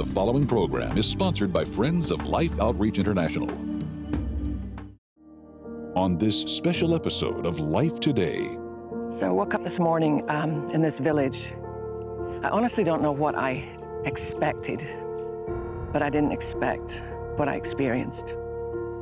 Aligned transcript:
The 0.00 0.14
following 0.14 0.46
program 0.46 0.96
is 0.96 1.04
sponsored 1.04 1.52
by 1.52 1.62
Friends 1.62 2.10
of 2.10 2.24
Life 2.24 2.58
Outreach 2.58 2.98
International. 2.98 3.50
On 5.94 6.16
this 6.16 6.40
special 6.40 6.94
episode 6.94 7.44
of 7.44 7.60
Life 7.60 8.00
Today, 8.00 8.56
So 9.10 9.26
I 9.26 9.30
woke 9.30 9.52
up 9.52 9.62
this 9.62 9.78
morning 9.78 10.24
um, 10.30 10.70
in 10.70 10.80
this 10.80 11.00
village. 11.00 11.52
I 12.42 12.48
honestly 12.48 12.82
don't 12.82 13.02
know 13.02 13.12
what 13.12 13.34
I 13.34 13.62
expected, 14.06 14.88
but 15.92 16.00
I 16.00 16.08
didn't 16.08 16.32
expect 16.32 17.02
what 17.36 17.46
I 17.46 17.56
experienced. 17.56 18.28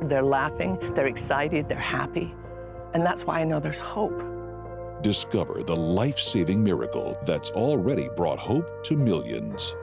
They're 0.01 0.21
laughing, 0.21 0.77
they're 0.95 1.07
excited, 1.07 1.69
they're 1.69 1.77
happy, 1.77 2.35
and 2.93 3.05
that's 3.05 3.23
why 3.23 3.39
I 3.39 3.45
know 3.45 3.61
there's 3.61 3.77
hope. 3.77 4.21
discover 5.01 5.63
the 5.63 5.77
life 5.77 6.19
saving 6.19 6.61
miracle 6.61 7.17
that's 7.25 7.51
already 7.51 8.09
brought 8.17 8.37
hope 8.37 8.83
to 8.83 8.97
millions. 8.97 9.73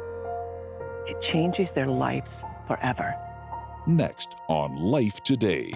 It 1.07 1.21
changes 1.21 1.71
their 1.71 1.87
lives 1.87 2.45
forever. 2.67 3.15
Next 3.87 4.35
on 4.49 4.75
Life 4.77 5.23
Today. 5.23 5.73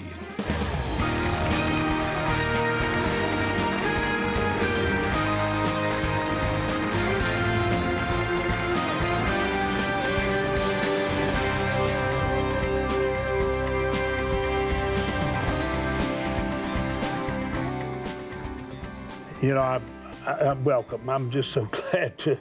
You 19.41 19.55
know, 19.55 19.63
I'm, 19.63 19.83
I'm 20.27 20.65
welcome. 20.65 21.09
I'm 21.09 21.31
just 21.31 21.53
so 21.53 21.65
glad 21.71 22.19
to. 22.19 22.39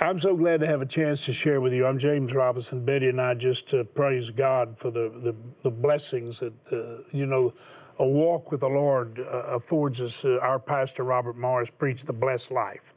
I'm 0.00 0.18
so 0.18 0.34
glad 0.38 0.60
to 0.60 0.66
have 0.66 0.80
a 0.80 0.86
chance 0.86 1.26
to 1.26 1.34
share 1.34 1.60
with 1.60 1.74
you. 1.74 1.84
I'm 1.84 1.98
James 1.98 2.32
Robison. 2.34 2.82
Betty 2.82 3.10
and 3.10 3.20
I 3.20 3.34
just 3.34 3.74
uh, 3.74 3.84
praise 3.84 4.30
God 4.30 4.78
for 4.78 4.90
the, 4.90 5.10
the, 5.10 5.36
the 5.64 5.70
blessings 5.70 6.40
that, 6.40 6.54
uh, 6.72 7.06
you 7.12 7.26
know, 7.26 7.52
a 7.98 8.06
walk 8.06 8.50
with 8.50 8.60
the 8.60 8.70
Lord 8.70 9.18
uh, 9.18 9.22
affords 9.22 10.00
us. 10.00 10.24
Uh, 10.24 10.38
our 10.40 10.58
pastor, 10.58 11.04
Robert 11.04 11.36
Morris, 11.36 11.68
preached 11.68 12.06
the 12.06 12.14
blessed 12.14 12.50
life. 12.50 12.94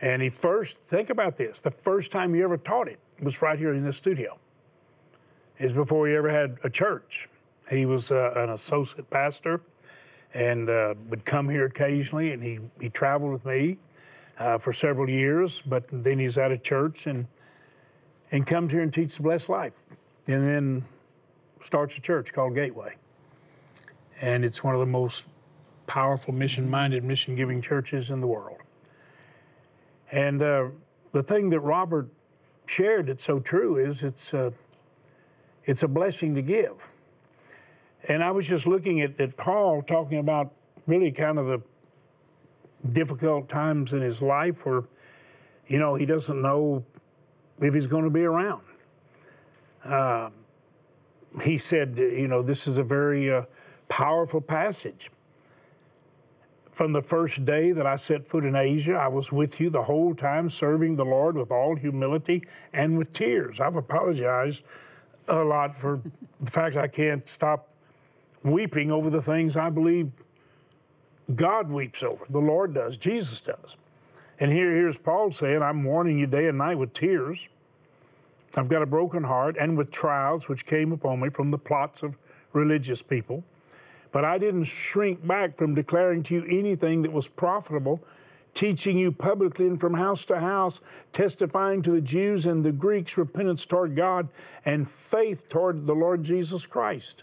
And 0.00 0.20
he 0.20 0.30
first, 0.30 0.78
think 0.78 1.10
about 1.10 1.36
this, 1.36 1.60
the 1.60 1.70
first 1.70 2.10
time 2.10 2.34
he 2.34 2.42
ever 2.42 2.56
taught 2.56 2.88
it 2.88 2.98
was 3.22 3.40
right 3.40 3.58
here 3.58 3.72
in 3.72 3.84
the 3.84 3.92
studio. 3.92 4.36
Is 5.58 5.70
before 5.70 6.08
he 6.08 6.14
ever 6.16 6.30
had 6.30 6.58
a 6.64 6.70
church. 6.70 7.28
He 7.70 7.86
was 7.86 8.10
uh, 8.10 8.32
an 8.34 8.50
associate 8.50 9.10
pastor 9.10 9.60
and 10.34 10.68
uh, 10.68 10.94
would 11.08 11.24
come 11.24 11.48
here 11.48 11.66
occasionally, 11.66 12.32
and 12.32 12.42
he, 12.42 12.58
he 12.80 12.88
traveled 12.88 13.30
with 13.30 13.46
me 13.46 13.78
uh, 14.40 14.58
for 14.58 14.72
several 14.72 15.08
years, 15.08 15.60
but 15.60 15.84
then 15.92 16.18
he's 16.18 16.38
out 16.38 16.50
of 16.50 16.62
church 16.62 17.06
and, 17.06 17.26
and 18.32 18.46
comes 18.46 18.72
here 18.72 18.82
and 18.82 18.92
teaches 18.92 19.18
the 19.18 19.22
blessed 19.22 19.50
life. 19.50 19.78
And 20.26 20.42
then 20.42 20.84
starts 21.60 21.98
a 21.98 22.00
church 22.00 22.32
called 22.32 22.54
Gateway. 22.54 22.96
And 24.20 24.44
it's 24.44 24.64
one 24.64 24.74
of 24.74 24.80
the 24.80 24.86
most 24.86 25.24
powerful 25.86 26.32
mission 26.32 26.70
minded, 26.70 27.04
mission 27.04 27.36
giving 27.36 27.60
churches 27.60 28.10
in 28.10 28.20
the 28.20 28.26
world. 28.26 28.58
And 30.10 30.42
uh, 30.42 30.68
the 31.12 31.22
thing 31.22 31.50
that 31.50 31.60
Robert 31.60 32.08
shared 32.66 33.08
that's 33.08 33.24
so 33.24 33.40
true 33.40 33.76
is 33.76 34.02
it's, 34.02 34.32
uh, 34.32 34.50
it's 35.64 35.82
a 35.82 35.88
blessing 35.88 36.34
to 36.34 36.42
give. 36.42 36.88
And 38.08 38.24
I 38.24 38.30
was 38.30 38.48
just 38.48 38.66
looking 38.66 39.02
at, 39.02 39.20
at 39.20 39.36
Paul 39.36 39.82
talking 39.82 40.18
about 40.18 40.52
really 40.86 41.12
kind 41.12 41.38
of 41.38 41.46
the 41.46 41.60
difficult 42.92 43.48
times 43.48 43.92
in 43.92 44.00
his 44.00 44.22
life 44.22 44.64
where, 44.64 44.82
you 45.66 45.78
know, 45.78 45.94
he 45.94 46.06
doesn't 46.06 46.40
know 46.40 46.84
if 47.60 47.74
he's 47.74 47.86
going 47.86 48.04
to 48.04 48.10
be 48.10 48.24
around. 48.24 48.62
Uh, 49.84 50.30
he 51.42 51.58
said, 51.58 51.98
you 51.98 52.28
know, 52.28 52.42
this 52.42 52.66
is 52.66 52.78
a 52.78 52.82
very 52.82 53.30
uh, 53.30 53.42
powerful 53.88 54.40
passage. 54.40 55.10
From 56.70 56.92
the 56.92 57.02
first 57.02 57.44
day 57.44 57.72
that 57.72 57.86
I 57.86 57.96
set 57.96 58.26
foot 58.26 58.44
in 58.44 58.56
Asia, 58.56 58.94
I 58.94 59.08
was 59.08 59.32
with 59.32 59.60
you 59.60 59.68
the 59.68 59.82
whole 59.82 60.14
time, 60.14 60.48
serving 60.48 60.96
the 60.96 61.04
Lord 61.04 61.36
with 61.36 61.52
all 61.52 61.76
humility 61.76 62.42
and 62.72 62.96
with 62.96 63.12
tears. 63.12 63.60
I've 63.60 63.76
apologized 63.76 64.62
a 65.28 65.44
lot 65.44 65.76
for 65.76 66.00
the 66.40 66.50
fact 66.50 66.76
I 66.76 66.88
can't 66.88 67.28
stop 67.28 67.70
weeping 68.42 68.90
over 68.90 69.10
the 69.10 69.20
things 69.20 69.56
I 69.56 69.68
believe 69.68 70.10
God 71.36 71.70
weeps 71.70 72.02
over. 72.02 72.24
The 72.28 72.38
Lord 72.38 72.74
does, 72.74 72.96
Jesus 72.96 73.40
does. 73.40 73.76
And 74.38 74.50
here, 74.50 74.74
here's 74.74 74.96
Paul 74.96 75.30
saying, 75.30 75.62
I'm 75.62 75.84
warning 75.84 76.18
you 76.18 76.26
day 76.26 76.48
and 76.48 76.58
night 76.58 76.78
with 76.78 76.94
tears. 76.94 77.48
I've 78.56 78.68
got 78.68 78.82
a 78.82 78.86
broken 78.86 79.24
heart 79.24 79.56
and 79.60 79.76
with 79.76 79.90
trials 79.90 80.48
which 80.48 80.66
came 80.66 80.92
upon 80.92 81.20
me 81.20 81.28
from 81.28 81.50
the 81.50 81.58
plots 81.58 82.02
of 82.02 82.16
religious 82.52 83.02
people. 83.02 83.44
But 84.12 84.24
I 84.24 84.38
didn't 84.38 84.64
shrink 84.64 85.24
back 85.24 85.56
from 85.56 85.74
declaring 85.74 86.22
to 86.24 86.34
you 86.34 86.44
anything 86.48 87.02
that 87.02 87.12
was 87.12 87.28
profitable, 87.28 88.00
teaching 88.54 88.98
you 88.98 89.12
publicly 89.12 89.66
and 89.66 89.78
from 89.78 89.94
house 89.94 90.24
to 90.24 90.40
house, 90.40 90.80
testifying 91.12 91.82
to 91.82 91.92
the 91.92 92.00
Jews 92.00 92.46
and 92.46 92.64
the 92.64 92.72
Greeks 92.72 93.16
repentance 93.16 93.64
toward 93.64 93.94
God 93.94 94.28
and 94.64 94.88
faith 94.88 95.48
toward 95.48 95.86
the 95.86 95.94
Lord 95.94 96.24
Jesus 96.24 96.66
Christ. 96.66 97.22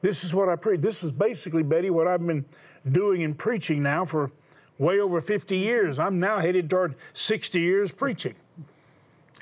This 0.00 0.22
is 0.22 0.34
what 0.34 0.48
I 0.48 0.56
preach. 0.56 0.82
This 0.82 1.02
is 1.02 1.10
basically, 1.10 1.62
Betty, 1.62 1.90
what 1.90 2.06
I've 2.06 2.24
been 2.24 2.44
doing 2.90 3.22
and 3.22 3.38
preaching 3.38 3.82
now 3.82 4.04
for 4.04 4.30
way 4.78 5.00
over 5.00 5.20
50 5.20 5.56
years. 5.56 5.98
I'm 5.98 6.18
now 6.18 6.40
headed 6.40 6.68
toward 6.68 6.96
60 7.12 7.60
years 7.60 7.92
preaching. 7.92 8.34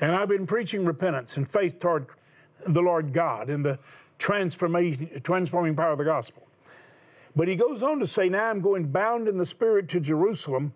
And 0.01 0.11
I've 0.15 0.29
been 0.29 0.45
preaching 0.45 0.85
repentance 0.85 1.37
and 1.37 1.49
faith 1.49 1.79
toward 1.79 2.07
the 2.67 2.81
Lord 2.81 3.13
God 3.13 3.49
and 3.49 3.65
the 3.65 3.79
transformation, 4.17 5.21
transforming 5.23 5.75
power 5.75 5.91
of 5.91 5.97
the 5.97 6.03
gospel. 6.03 6.43
But 7.35 7.47
he 7.47 7.55
goes 7.55 7.83
on 7.83 7.99
to 7.99 8.07
say, 8.07 8.29
Now 8.29 8.49
I'm 8.49 8.61
going 8.61 8.87
bound 8.87 9.27
in 9.27 9.37
the 9.37 9.45
Spirit 9.45 9.87
to 9.89 9.99
Jerusalem 9.99 10.73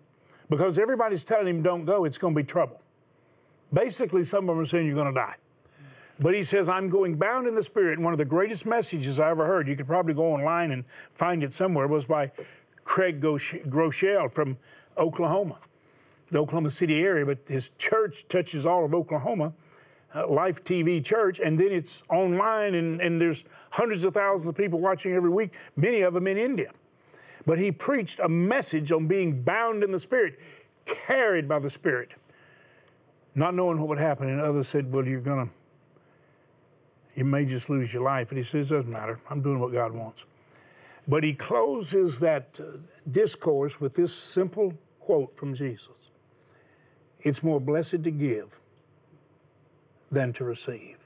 because 0.50 0.78
everybody's 0.78 1.24
telling 1.24 1.48
him, 1.48 1.62
Don't 1.62 1.84
go, 1.84 2.04
it's 2.04 2.18
going 2.18 2.34
to 2.34 2.40
be 2.40 2.44
trouble. 2.44 2.80
Basically, 3.72 4.24
some 4.24 4.48
of 4.48 4.56
them 4.56 4.60
are 4.60 4.66
saying 4.66 4.86
you're 4.86 4.94
going 4.94 5.12
to 5.12 5.20
die. 5.20 5.36
But 6.20 6.34
he 6.34 6.42
says, 6.42 6.68
I'm 6.68 6.88
going 6.88 7.14
bound 7.14 7.46
in 7.46 7.54
the 7.54 7.62
Spirit. 7.62 7.94
And 7.94 8.04
one 8.04 8.12
of 8.12 8.18
the 8.18 8.24
greatest 8.24 8.66
messages 8.66 9.20
I 9.20 9.30
ever 9.30 9.46
heard, 9.46 9.68
you 9.68 9.76
could 9.76 9.86
probably 9.86 10.14
go 10.14 10.32
online 10.32 10.72
and 10.72 10.84
find 10.86 11.44
it 11.44 11.52
somewhere, 11.52 11.86
was 11.86 12.06
by 12.06 12.32
Craig 12.88 13.20
Groeschel 13.20 14.32
from 14.32 14.56
Oklahoma, 14.96 15.58
the 16.30 16.38
Oklahoma 16.38 16.70
City 16.70 17.02
area. 17.02 17.26
But 17.26 17.40
his 17.46 17.68
church 17.76 18.26
touches 18.28 18.64
all 18.64 18.82
of 18.82 18.94
Oklahoma, 18.94 19.52
uh, 20.14 20.26
Life 20.26 20.64
TV 20.64 21.04
Church, 21.04 21.38
and 21.38 21.60
then 21.60 21.70
it's 21.70 22.02
online, 22.08 22.74
and, 22.74 22.98
and 23.02 23.20
there's 23.20 23.44
hundreds 23.72 24.04
of 24.04 24.14
thousands 24.14 24.48
of 24.48 24.56
people 24.56 24.80
watching 24.80 25.12
every 25.12 25.28
week, 25.28 25.52
many 25.76 26.00
of 26.00 26.14
them 26.14 26.26
in 26.26 26.38
India. 26.38 26.70
But 27.44 27.58
he 27.58 27.70
preached 27.70 28.20
a 28.20 28.28
message 28.28 28.90
on 28.90 29.06
being 29.06 29.42
bound 29.42 29.84
in 29.84 29.90
the 29.90 30.00
Spirit, 30.00 30.40
carried 30.86 31.46
by 31.46 31.58
the 31.58 31.70
Spirit, 31.70 32.12
not 33.34 33.54
knowing 33.54 33.78
what 33.78 33.88
would 33.88 33.98
happen. 33.98 34.30
And 34.30 34.40
others 34.40 34.66
said, 34.66 34.90
Well, 34.90 35.06
you're 35.06 35.20
going 35.20 35.46
to 35.46 35.52
you 37.14 37.26
may 37.26 37.44
just 37.44 37.68
lose 37.68 37.92
your 37.92 38.02
life. 38.02 38.30
And 38.30 38.38
he 38.38 38.44
says, 38.44 38.72
It 38.72 38.76
doesn't 38.76 38.90
matter. 38.90 39.18
I'm 39.28 39.42
doing 39.42 39.58
what 39.58 39.72
God 39.72 39.92
wants. 39.92 40.24
But 41.08 41.24
he 41.24 41.32
closes 41.32 42.20
that 42.20 42.60
uh, 42.60 42.78
discourse 43.10 43.80
with 43.80 43.94
this 43.94 44.14
simple 44.14 44.74
quote 45.00 45.36
from 45.36 45.54
Jesus 45.54 46.10
It's 47.20 47.42
more 47.42 47.60
blessed 47.60 48.04
to 48.04 48.10
give 48.10 48.60
than 50.10 50.32
to 50.34 50.44
receive. 50.44 50.98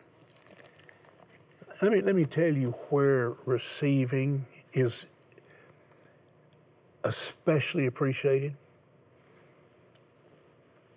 Let 1.80 1.92
me, 1.92 2.00
let 2.00 2.14
me 2.14 2.24
tell 2.24 2.52
you 2.52 2.72
where 2.90 3.34
receiving 3.46 4.46
is 4.72 5.06
especially 7.04 7.86
appreciated. 7.86 8.54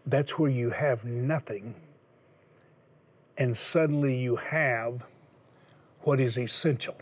That's 0.06 0.38
where 0.38 0.52
you 0.52 0.70
have 0.70 1.04
nothing 1.04 1.74
and 3.38 3.56
suddenly 3.56 4.18
you 4.18 4.38
have 4.38 5.04
what 6.02 6.20
is 6.20 6.38
essential. 6.38 6.96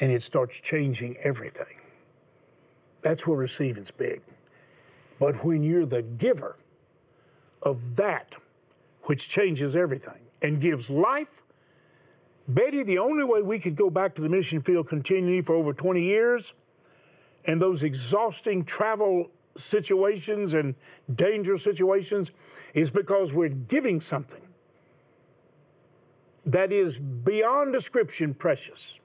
And 0.00 0.12
it 0.12 0.22
starts 0.22 0.60
changing 0.60 1.16
everything. 1.18 1.80
That's 3.02 3.26
where 3.26 3.36
receiving's 3.36 3.90
big. 3.90 4.22
But 5.18 5.44
when 5.44 5.62
you're 5.62 5.86
the 5.86 6.02
giver 6.02 6.56
of 7.62 7.96
that 7.96 8.36
which 9.04 9.28
changes 9.28 9.74
everything 9.74 10.20
and 10.42 10.60
gives 10.60 10.90
life, 10.90 11.42
Betty, 12.46 12.82
the 12.82 12.98
only 12.98 13.24
way 13.24 13.42
we 13.42 13.58
could 13.58 13.76
go 13.76 13.90
back 13.90 14.14
to 14.14 14.22
the 14.22 14.28
mission 14.28 14.62
field 14.62 14.88
continually 14.88 15.42
for 15.42 15.54
over 15.54 15.72
20 15.72 16.02
years 16.02 16.54
and 17.44 17.60
those 17.60 17.82
exhausting 17.82 18.64
travel 18.64 19.30
situations 19.56 20.54
and 20.54 20.74
dangerous 21.12 21.62
situations 21.62 22.30
is 22.74 22.90
because 22.90 23.32
we're 23.32 23.48
giving 23.48 24.00
something 24.00 24.42
that 26.46 26.72
is 26.72 26.98
beyond 26.98 27.72
description 27.72 28.32
precious, 28.32 29.00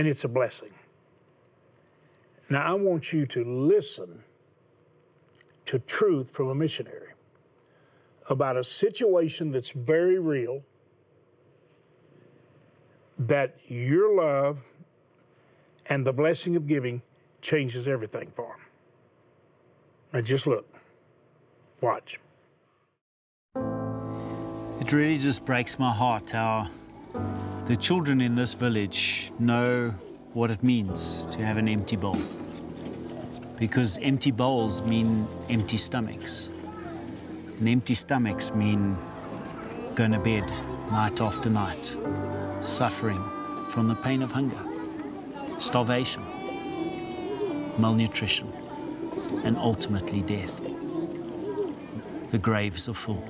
and 0.00 0.08
it's 0.08 0.24
a 0.24 0.28
blessing. 0.28 0.72
Now, 2.48 2.64
I 2.64 2.72
want 2.72 3.12
you 3.12 3.26
to 3.26 3.44
listen 3.44 4.24
to 5.66 5.78
truth 5.78 6.30
from 6.30 6.48
a 6.48 6.54
missionary, 6.54 7.12
about 8.30 8.56
a 8.56 8.64
situation 8.64 9.50
that's 9.50 9.72
very 9.72 10.18
real 10.18 10.62
that 13.18 13.58
your 13.68 14.16
love 14.16 14.62
and 15.84 16.06
the 16.06 16.14
blessing 16.14 16.56
of 16.56 16.66
giving 16.66 17.02
changes 17.42 17.86
everything 17.86 18.30
for 18.30 18.56
them. 18.56 18.66
Now 20.14 20.22
just 20.22 20.46
look, 20.46 20.66
watch. 21.82 22.18
It 23.54 24.94
really 24.94 25.18
just 25.18 25.44
breaks 25.44 25.78
my 25.78 25.92
heart 25.92 26.30
how 26.30 26.70
the 27.70 27.76
children 27.76 28.20
in 28.20 28.34
this 28.34 28.52
village 28.54 29.30
know 29.38 29.94
what 30.32 30.50
it 30.50 30.60
means 30.60 31.28
to 31.28 31.38
have 31.38 31.56
an 31.56 31.68
empty 31.68 31.94
bowl. 31.94 32.18
Because 33.60 33.96
empty 34.02 34.32
bowls 34.32 34.82
mean 34.82 35.28
empty 35.48 35.76
stomachs. 35.76 36.50
And 37.60 37.68
empty 37.68 37.94
stomachs 37.94 38.52
mean 38.52 38.96
going 39.94 40.10
to 40.10 40.18
bed 40.18 40.50
night 40.90 41.20
after 41.20 41.48
night, 41.48 41.96
suffering 42.60 43.22
from 43.70 43.86
the 43.86 43.94
pain 43.94 44.22
of 44.22 44.32
hunger, 44.32 44.64
starvation, 45.60 46.24
malnutrition, 47.78 48.52
and 49.44 49.56
ultimately 49.56 50.22
death. 50.22 50.60
The 52.32 52.38
graves 52.38 52.88
are 52.88 52.94
full, 52.94 53.22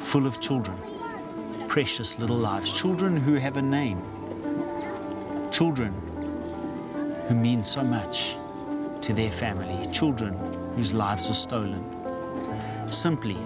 full 0.00 0.26
of 0.26 0.40
children, 0.40 0.78
precious 1.74 2.16
little 2.20 2.36
lives, 2.36 2.72
children 2.72 3.16
who 3.16 3.34
have 3.34 3.56
a 3.56 3.60
name, 3.60 4.00
children 5.50 5.92
who 7.26 7.34
mean 7.34 7.64
so 7.64 7.82
much 7.82 8.36
to 9.00 9.12
their 9.12 9.28
family, 9.28 9.84
children 9.90 10.38
whose 10.76 10.94
lives 10.94 11.28
are 11.28 11.34
stolen 11.34 11.82
simply 12.92 13.36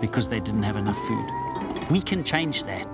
because 0.00 0.28
they 0.28 0.38
didn't 0.38 0.62
have 0.62 0.76
enough 0.76 0.96
food. 1.08 1.28
We 1.90 2.00
can 2.00 2.22
change 2.22 2.62
that. 2.66 2.86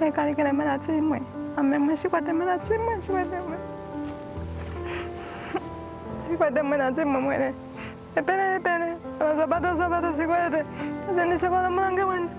La 0.00 0.06
mulange 0.06 0.06
waendango 0.06 0.06
ekalikele 0.06 0.52
mela 0.52 0.78
tsimwe 0.78 1.22
amemwe 1.56 1.96
sikwate 1.96 2.32
mela 2.32 2.58
tsimwe 2.58 3.02
sikwate 3.02 3.40
mwe 3.40 3.58
sikwate 6.30 6.62
mela 6.62 6.92
tsimwe 6.92 7.20
mwene 7.20 7.54
epene 8.16 8.54
epene 8.56 8.96
abasabato 9.20 9.76
sabato 9.76 10.12
sikwete 10.16 10.64
azendisekola 11.10 11.70
mulange 11.70 12.04
wenda 12.04 12.32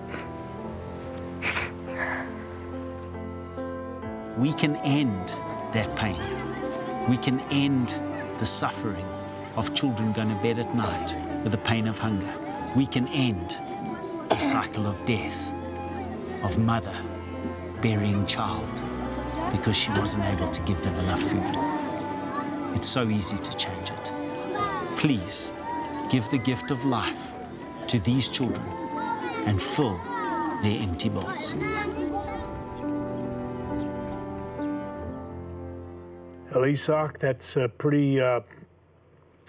we 4.38 4.52
can 4.54 4.76
end 4.76 5.28
that 5.72 5.94
pain. 5.96 6.18
We 7.08 7.18
can 7.18 7.40
end 7.50 7.94
the 8.38 8.46
suffering 8.46 9.04
of 9.56 9.74
children 9.74 10.12
going 10.12 10.30
to 10.30 10.34
bed 10.42 10.58
at 10.58 10.74
night 10.74 11.14
with 11.42 11.52
the 11.52 11.58
pain 11.58 11.86
of 11.86 11.98
hunger. 11.98 12.32
We 12.74 12.86
can 12.86 13.06
end 13.08 13.58
the 14.30 14.36
cycle 14.36 14.86
of 14.86 15.04
death, 15.04 15.52
of 16.42 16.56
mother 16.56 16.96
burying 17.80 18.26
child 18.26 18.82
because 19.52 19.76
she 19.76 19.90
wasn't 19.92 20.24
able 20.24 20.48
to 20.48 20.60
give 20.62 20.80
them 20.82 20.94
enough 20.96 21.22
food. 21.22 22.76
It's 22.76 22.88
so 22.88 23.08
easy 23.08 23.36
to 23.36 23.56
change 23.56 23.90
it. 23.90 24.12
Please 24.96 25.52
give 26.10 26.28
the 26.30 26.38
gift 26.38 26.70
of 26.70 26.84
life 26.84 27.36
to 27.88 27.98
these 28.00 28.28
children 28.28 28.66
and 29.46 29.60
fill 29.60 29.98
their 30.62 30.78
empty 30.78 31.08
bowls. 31.08 31.54
Well, 36.52 36.64
Isak, 36.64 37.18
that's 37.18 37.56
uh, 37.56 37.68
pretty 37.68 38.20
uh, 38.20 38.40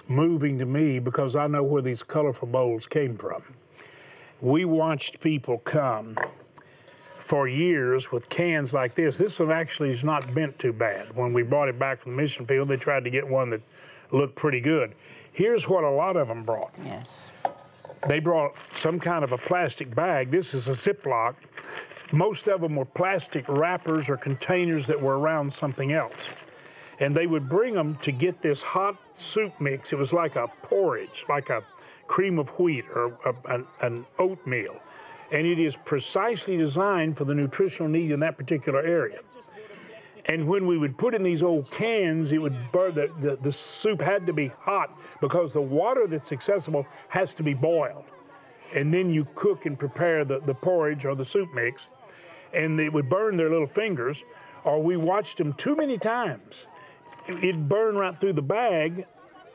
moving 0.07 0.59
to 0.59 0.65
me 0.65 0.99
because 0.99 1.35
I 1.35 1.47
know 1.47 1.63
where 1.63 1.81
these 1.81 2.03
colorful 2.03 2.47
bowls 2.47 2.87
came 2.87 3.17
from. 3.17 3.43
We 4.39 4.65
watched 4.65 5.19
people 5.19 5.57
come 5.59 6.15
for 7.31 7.47
years 7.47 8.11
with 8.11 8.29
cans 8.29 8.73
like 8.73 8.93
this. 8.93 9.17
This 9.17 9.39
one 9.39 9.51
actually 9.51 9.87
is 9.87 10.03
not 10.03 10.35
bent 10.35 10.59
too 10.59 10.73
bad. 10.73 11.15
When 11.15 11.31
we 11.31 11.43
brought 11.43 11.69
it 11.69 11.79
back 11.79 11.99
from 11.99 12.11
the 12.11 12.17
mission 12.17 12.45
field, 12.45 12.67
they 12.67 12.75
tried 12.75 13.05
to 13.05 13.09
get 13.09 13.25
one 13.25 13.51
that 13.51 13.61
looked 14.11 14.35
pretty 14.35 14.59
good. 14.59 14.95
Here's 15.31 15.69
what 15.69 15.85
a 15.85 15.89
lot 15.89 16.17
of 16.17 16.27
them 16.27 16.43
brought. 16.43 16.73
Yes. 16.83 17.31
They 18.05 18.19
brought 18.19 18.57
some 18.57 18.99
kind 18.99 19.23
of 19.23 19.31
a 19.31 19.37
plastic 19.37 19.95
bag. 19.95 20.27
This 20.27 20.53
is 20.53 20.67
a 20.67 20.71
Ziploc. 20.71 21.35
Most 22.13 22.49
of 22.49 22.59
them 22.59 22.75
were 22.75 22.83
plastic 22.83 23.47
wrappers 23.47 24.09
or 24.09 24.17
containers 24.17 24.85
that 24.87 25.01
were 25.01 25.17
around 25.17 25.53
something 25.53 25.93
else. 25.93 26.35
And 26.99 27.15
they 27.15 27.27
would 27.27 27.47
bring 27.47 27.75
them 27.75 27.95
to 27.95 28.11
get 28.11 28.41
this 28.41 28.61
hot 28.61 28.97
soup 29.13 29.53
mix. 29.61 29.93
It 29.93 29.97
was 29.97 30.11
like 30.11 30.35
a 30.35 30.49
porridge, 30.63 31.23
like 31.29 31.49
a 31.49 31.63
cream 32.07 32.37
of 32.39 32.49
wheat 32.59 32.83
or 32.93 33.17
a, 33.23 33.33
an, 33.45 33.65
an 33.79 34.05
oatmeal. 34.19 34.81
And 35.31 35.47
it 35.47 35.59
is 35.59 35.77
precisely 35.77 36.57
designed 36.57 37.17
for 37.17 37.25
the 37.25 37.33
nutritional 37.33 37.89
need 37.89 38.11
in 38.11 38.19
that 38.19 38.37
particular 38.37 38.81
area. 38.81 39.19
And 40.25 40.47
when 40.47 40.67
we 40.67 40.77
would 40.77 40.97
put 40.97 41.15
in 41.15 41.23
these 41.23 41.41
old 41.41 41.71
cans, 41.71 42.31
it 42.31 42.39
would 42.39 42.55
burn. 42.71 42.93
The, 42.93 43.11
the, 43.19 43.35
the 43.37 43.51
soup 43.51 44.01
had 44.01 44.27
to 44.27 44.33
be 44.33 44.47
hot 44.59 44.97
because 45.19 45.53
the 45.53 45.61
water 45.61 46.05
that's 46.07 46.31
accessible 46.31 46.85
has 47.09 47.33
to 47.35 47.43
be 47.43 47.53
boiled. 47.53 48.05
And 48.75 48.93
then 48.93 49.09
you 49.09 49.25
cook 49.33 49.65
and 49.65 49.79
prepare 49.79 50.23
the, 50.23 50.39
the 50.39 50.53
porridge 50.53 51.05
or 51.05 51.15
the 51.15 51.25
soup 51.25 51.49
mix, 51.53 51.89
and 52.53 52.79
it 52.79 52.93
would 52.93 53.09
burn 53.09 53.35
their 53.35 53.49
little 53.49 53.67
fingers. 53.67 54.23
Or 54.63 54.81
we 54.81 54.95
watched 54.95 55.39
them 55.39 55.53
too 55.53 55.75
many 55.75 55.97
times. 55.97 56.67
It'd 57.27 57.67
burn 57.67 57.95
right 57.95 58.19
through 58.19 58.33
the 58.33 58.43
bag, 58.43 59.05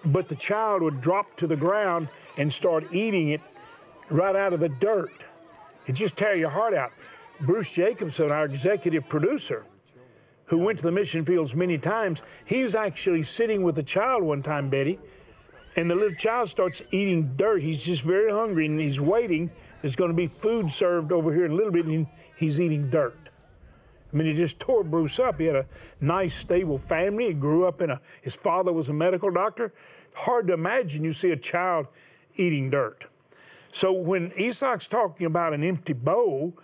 but 0.05 0.29
the 0.29 0.35
child 0.35 0.83
would 0.83 1.01
drop 1.01 1.37
to 1.37 1.47
the 1.47 1.57
ground 1.57 2.09
and 2.37 2.53
start 2.53 2.93
eating 2.93 3.29
it 3.29 3.41
right 4.11 4.35
out 4.35 4.53
of 4.53 4.61
the 4.61 4.69
dirt. 4.69 5.13
It 5.87 5.93
just 5.93 6.17
tear 6.19 6.35
your 6.35 6.51
heart 6.51 6.75
out. 6.75 6.93
Bruce 7.41 7.73
Jacobson, 7.73 8.31
our 8.31 8.45
executive 8.45 9.09
producer, 9.09 9.65
who 10.47 10.59
went 10.59 10.79
to 10.79 10.85
the 10.85 10.93
mission 10.93 11.25
fields 11.25 11.55
many 11.55 11.79
times, 11.79 12.23
he 12.45 12.63
was 12.63 12.75
actually 12.75 13.23
sitting 13.23 13.63
with 13.63 13.79
a 13.79 13.83
child 13.83 14.23
one 14.23 14.43
time, 14.43 14.69
Betty, 14.69 14.99
and 15.77 15.91
the 15.91 15.95
little 15.95 16.17
child 16.17 16.49
starts 16.49 16.83
eating 16.91 17.35
dirt. 17.37 17.61
He's 17.61 17.85
just 17.85 18.03
very 18.03 18.31
hungry 18.31 18.67
and 18.67 18.81
he's 18.81 19.01
waiting. 19.01 19.51
There's 19.83 19.97
going 19.97 20.11
to 20.11 20.17
be 20.17 20.27
food 20.27 20.71
served 20.71 21.13
over 21.13 21.33
here 21.33 21.45
in 21.45 21.53
a 21.53 21.55
little 21.55 21.73
bit, 21.73 21.87
and 21.87 22.07
he's 22.37 22.59
eating 22.59 22.89
dirt. 22.89 23.19
I 24.13 24.17
mean, 24.17 24.27
it 24.29 24.35
just 24.35 24.59
tore 24.59 24.83
Bruce 24.83 25.19
up. 25.19 25.39
He 25.39 25.47
had 25.47 25.57
a 25.57 25.67
nice, 26.01 26.35
stable 26.35 26.79
family. 26.79 27.27
He 27.29 27.35
grew 27.35 27.67
up 27.67 27.83
in 27.83 27.91
a, 27.91 28.01
his 28.23 28.35
father 28.35 28.73
was 28.73 28.89
a 28.89 28.95
medical 28.95 29.31
doctor. 29.31 29.75
Hard 30.15 30.47
to 30.47 30.55
imagine 30.55 31.05
you 31.05 31.13
see 31.13 31.33
a 31.33 31.37
child 31.37 31.89
eating 32.37 32.71
dirt. 32.71 33.07
So 33.77 33.93
when 33.93 34.31
Isak's 34.31 34.89
talking 34.89 35.27
about 35.27 35.53
an 35.53 35.63
empty 35.63 35.93
bowl 35.93 36.55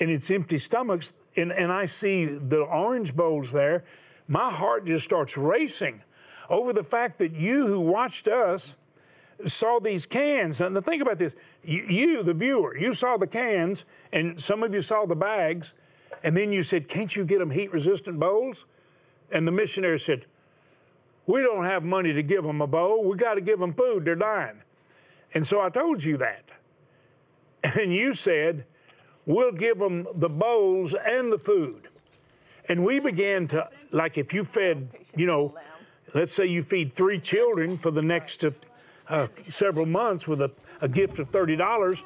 and 0.00 0.10
it's 0.10 0.30
empty 0.30 0.56
stomachs, 0.56 1.12
and, 1.36 1.52
and 1.52 1.70
I 1.70 1.84
see 1.84 2.24
the 2.24 2.62
orange 2.62 3.14
bowls 3.14 3.52
there, 3.52 3.84
my 4.28 4.50
heart 4.50 4.86
just 4.86 5.04
starts 5.04 5.36
racing 5.36 6.02
over 6.48 6.72
the 6.72 6.84
fact 6.84 7.18
that 7.18 7.32
you 7.32 7.66
who 7.66 7.80
watched 7.80 8.28
us 8.28 8.78
saw 9.44 9.78
these 9.78 10.06
cans. 10.06 10.62
And 10.62 10.74
the 10.74 10.80
think 10.80 11.02
about 11.02 11.18
this 11.18 11.36
you, 11.62 11.82
you, 11.82 12.22
the 12.22 12.32
viewer, 12.32 12.78
you 12.78 12.94
saw 12.94 13.18
the 13.18 13.26
cans, 13.26 13.84
and 14.10 14.40
some 14.40 14.62
of 14.62 14.72
you 14.72 14.80
saw 14.80 15.04
the 15.04 15.14
bags, 15.14 15.74
and 16.24 16.34
then 16.34 16.50
you 16.50 16.62
said, 16.62 16.88
Can't 16.88 17.14
you 17.14 17.26
get 17.26 17.40
them 17.40 17.50
heat 17.50 17.70
resistant 17.74 18.18
bowls? 18.18 18.64
And 19.30 19.46
the 19.46 19.52
missionary 19.52 19.98
said, 19.98 20.24
We 21.26 21.42
don't 21.42 21.66
have 21.66 21.84
money 21.84 22.14
to 22.14 22.22
give 22.22 22.42
them 22.42 22.62
a 22.62 22.66
bowl. 22.66 23.06
We 23.06 23.18
got 23.18 23.34
to 23.34 23.42
give 23.42 23.58
them 23.58 23.74
food. 23.74 24.06
They're 24.06 24.14
dying. 24.14 24.62
And 25.34 25.46
so 25.46 25.60
I 25.60 25.70
told 25.70 26.04
you 26.04 26.16
that. 26.18 26.44
And 27.62 27.94
you 27.94 28.12
said, 28.12 28.66
We'll 29.24 29.52
give 29.52 29.78
them 29.78 30.08
the 30.16 30.28
bowls 30.28 30.94
and 30.94 31.32
the 31.32 31.38
food. 31.38 31.88
And 32.68 32.84
we 32.84 32.98
began 32.98 33.46
to, 33.48 33.68
like, 33.92 34.18
if 34.18 34.32
you 34.32 34.42
fed, 34.42 34.88
you 35.14 35.26
know, 35.26 35.54
let's 36.12 36.32
say 36.32 36.46
you 36.46 36.64
feed 36.64 36.92
three 36.92 37.20
children 37.20 37.78
for 37.78 37.92
the 37.92 38.02
next 38.02 38.44
uh, 39.08 39.26
several 39.46 39.86
months 39.86 40.26
with 40.26 40.40
a, 40.40 40.50
a 40.80 40.88
gift 40.88 41.20
of 41.20 41.30
$30, 41.30 42.02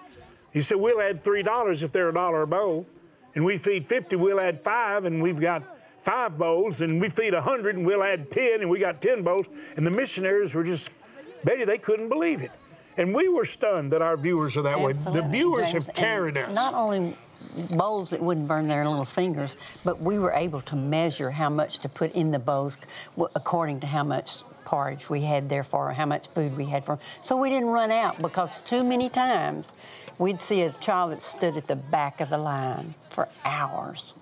you 0.53 0.61
said, 0.61 0.77
We'll 0.77 1.01
add 1.01 1.23
$3 1.25 1.83
if 1.83 1.93
they're 1.93 2.11
a 2.11 2.15
dollar 2.15 2.43
a 2.43 2.47
bowl. 2.47 2.87
And 3.35 3.45
we 3.45 3.59
feed 3.59 3.87
50, 3.87 4.17
we'll 4.17 4.41
add 4.41 4.63
five, 4.65 5.05
and 5.05 5.23
we've 5.23 5.41
got 5.41 5.63
five 5.99 6.39
bowls. 6.39 6.81
And 6.81 7.01
we 7.01 7.11
feed 7.11 7.35
100, 7.35 7.77
and 7.77 7.87
we'll 7.87 8.03
add 8.03 8.31
10, 8.31 8.63
and 8.63 8.71
we 8.71 8.79
got 8.79 9.03
10 9.03 9.23
bowls. 9.23 9.47
And 9.77 9.87
the 9.87 9.91
missionaries 9.91 10.55
were 10.55 10.65
just, 10.65 10.91
Betty, 11.45 11.65
they 11.65 11.77
couldn't 11.77 12.09
believe 12.09 12.43
it. 12.43 12.51
And 12.97 13.15
we 13.15 13.29
were 13.29 13.45
stunned 13.45 13.93
that 13.93 14.03
our 14.03 14.17
viewers 14.17 14.57
are 14.57 14.63
that 14.63 14.79
Absolutely, 14.79 15.21
way. 15.21 15.27
The 15.27 15.33
viewers 15.33 15.73
James. 15.73 15.87
have 15.87 15.95
carried 15.95 16.37
us. 16.37 16.55
Not 16.55 16.75
only 16.75 17.17
bowls 17.71 18.11
that 18.11 18.21
wouldn't 18.21 18.49
burn 18.49 18.69
their 18.69 18.89
little 18.89 19.05
fingers, 19.05 19.57
but 19.85 20.01
we 20.01 20.19
were 20.19 20.33
able 20.33 20.61
to 20.63 20.77
measure 20.77 21.31
how 21.31 21.51
much 21.51 21.79
to 21.81 21.89
put 21.89 22.13
in 22.13 22.31
the 22.31 22.39
bowls 22.39 22.77
according 23.35 23.81
to 23.81 23.87
how 23.87 24.05
much 24.05 24.39
porridge 24.65 25.09
we 25.09 25.23
had 25.23 25.49
there 25.49 25.63
for, 25.63 25.93
how 25.93 26.07
much 26.07 26.27
food 26.29 26.57
we 26.57 26.67
had 26.67 26.85
for. 26.85 26.99
So 27.21 27.37
we 27.37 27.51
didn't 27.51 27.69
run 27.69 27.91
out 27.91 28.21
because 28.21 28.63
too 28.63 28.83
many 28.83 29.09
times 29.09 29.73
we'd 30.19 30.43
see 30.43 30.63
a 30.63 30.73
child 30.73 31.13
that 31.13 31.23
stood 31.23 31.57
at 31.57 31.69
the 31.69 31.77
back 31.77 32.21
of 32.21 32.31
the 32.31 32.39
line 32.39 32.95
for 33.09 33.29
hours, 33.45 34.15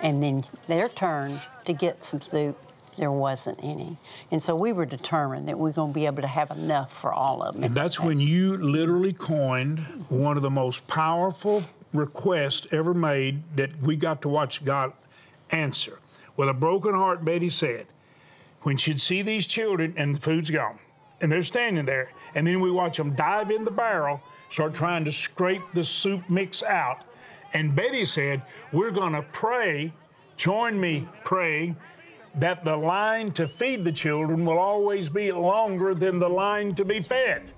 and 0.00 0.22
then 0.22 0.42
their 0.66 0.88
turn 0.88 1.40
to 1.66 1.72
get 1.72 2.04
some 2.04 2.20
soup, 2.20 2.58
there 2.96 3.12
wasn't 3.12 3.58
any. 3.62 3.96
And 4.30 4.42
so 4.42 4.54
we 4.54 4.72
were 4.72 4.86
determined 4.86 5.48
that 5.48 5.58
we 5.58 5.70
are 5.70 5.72
going 5.72 5.92
to 5.92 5.94
be 5.94 6.06
able 6.06 6.22
to 6.22 6.28
have 6.28 6.50
enough 6.50 6.92
for 6.92 7.12
all 7.12 7.42
of 7.42 7.54
them. 7.54 7.64
And 7.64 7.74
that's 7.74 7.98
when 7.98 8.20
you 8.20 8.56
literally 8.56 9.12
coined 9.12 9.80
one 10.08 10.36
of 10.36 10.42
the 10.42 10.50
most 10.50 10.86
powerful 10.86 11.64
requests 11.92 12.66
ever 12.70 12.94
made 12.94 13.42
that 13.56 13.80
we 13.80 13.96
got 13.96 14.22
to 14.22 14.28
watch 14.28 14.64
God 14.64 14.92
answer. 15.50 15.98
With 16.36 16.48
a 16.48 16.54
broken 16.54 16.94
heart, 16.94 17.24
Betty 17.24 17.50
said, 17.50 17.86
when 18.62 18.76
she'd 18.76 19.00
see 19.00 19.22
these 19.22 19.46
children 19.46 19.94
and 19.96 20.16
the 20.16 20.20
food's 20.20 20.50
gone, 20.50 20.78
and 21.20 21.30
they're 21.30 21.42
standing 21.42 21.84
there, 21.84 22.12
and 22.34 22.46
then 22.46 22.60
we 22.60 22.70
watch 22.70 22.96
them 22.96 23.14
dive 23.14 23.50
in 23.50 23.64
the 23.64 23.70
barrel, 23.70 24.20
start 24.48 24.74
trying 24.74 25.04
to 25.04 25.12
scrape 25.12 25.62
the 25.74 25.84
soup 25.84 26.28
mix 26.28 26.62
out. 26.62 27.04
And 27.52 27.74
Betty 27.76 28.04
said, 28.04 28.42
We're 28.72 28.90
going 28.90 29.12
to 29.12 29.22
pray, 29.22 29.92
join 30.36 30.80
me 30.80 31.08
praying, 31.24 31.76
that 32.34 32.64
the 32.64 32.76
line 32.76 33.32
to 33.32 33.46
feed 33.46 33.84
the 33.84 33.92
children 33.92 34.44
will 34.44 34.58
always 34.58 35.08
be 35.08 35.32
longer 35.32 35.94
than 35.94 36.18
the 36.18 36.28
line 36.28 36.74
to 36.74 36.84
be 36.84 37.00
fed. 37.00 37.50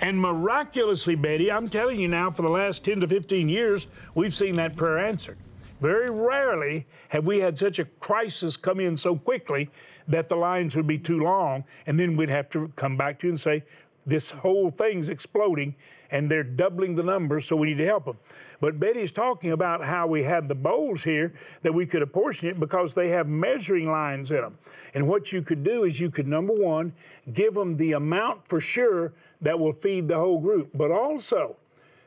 And 0.00 0.20
miraculously, 0.20 1.14
Betty, 1.14 1.50
I'm 1.50 1.68
telling 1.68 2.00
you 2.00 2.08
now, 2.08 2.30
for 2.30 2.42
the 2.42 2.48
last 2.48 2.84
10 2.84 3.00
to 3.00 3.08
15 3.08 3.48
years, 3.48 3.86
we've 4.14 4.34
seen 4.34 4.56
that 4.56 4.76
prayer 4.76 4.98
answered. 4.98 5.38
Very 5.80 6.10
rarely 6.10 6.86
have 7.10 7.26
we 7.26 7.38
had 7.38 7.58
such 7.58 7.78
a 7.78 7.84
crisis 7.84 8.56
come 8.56 8.80
in 8.80 8.96
so 8.96 9.16
quickly 9.16 9.68
that 10.08 10.28
the 10.28 10.36
lines 10.36 10.74
would 10.74 10.86
be 10.86 10.98
too 10.98 11.20
long, 11.20 11.64
and 11.86 12.00
then 12.00 12.16
we'd 12.16 12.30
have 12.30 12.48
to 12.50 12.68
come 12.76 12.96
back 12.96 13.18
to 13.20 13.26
you 13.26 13.32
and 13.32 13.40
say, 13.40 13.62
this 14.06 14.30
whole 14.30 14.70
thing's 14.70 15.08
exploding 15.08 15.74
and 16.10 16.30
they're 16.30 16.44
doubling 16.44 16.94
the 16.94 17.02
numbers, 17.02 17.46
so 17.46 17.56
we 17.56 17.68
need 17.68 17.78
to 17.78 17.86
help 17.86 18.04
them. 18.04 18.16
But 18.60 18.78
Betty's 18.78 19.10
talking 19.10 19.50
about 19.50 19.84
how 19.84 20.06
we 20.06 20.22
had 20.22 20.48
the 20.48 20.54
bowls 20.54 21.02
here 21.02 21.32
that 21.62 21.74
we 21.74 21.84
could 21.84 22.02
apportion 22.02 22.48
it 22.48 22.60
because 22.60 22.94
they 22.94 23.08
have 23.08 23.26
measuring 23.26 23.90
lines 23.90 24.30
in 24.30 24.36
them. 24.36 24.58
And 24.94 25.08
what 25.08 25.32
you 25.32 25.42
could 25.42 25.64
do 25.64 25.84
is 25.84 26.00
you 26.00 26.10
could, 26.10 26.28
number 26.28 26.54
one, 26.54 26.92
give 27.32 27.54
them 27.54 27.76
the 27.76 27.92
amount 27.92 28.46
for 28.46 28.60
sure 28.60 29.12
that 29.40 29.58
will 29.58 29.72
feed 29.72 30.08
the 30.08 30.16
whole 30.16 30.38
group, 30.38 30.70
but 30.74 30.90
also 30.90 31.56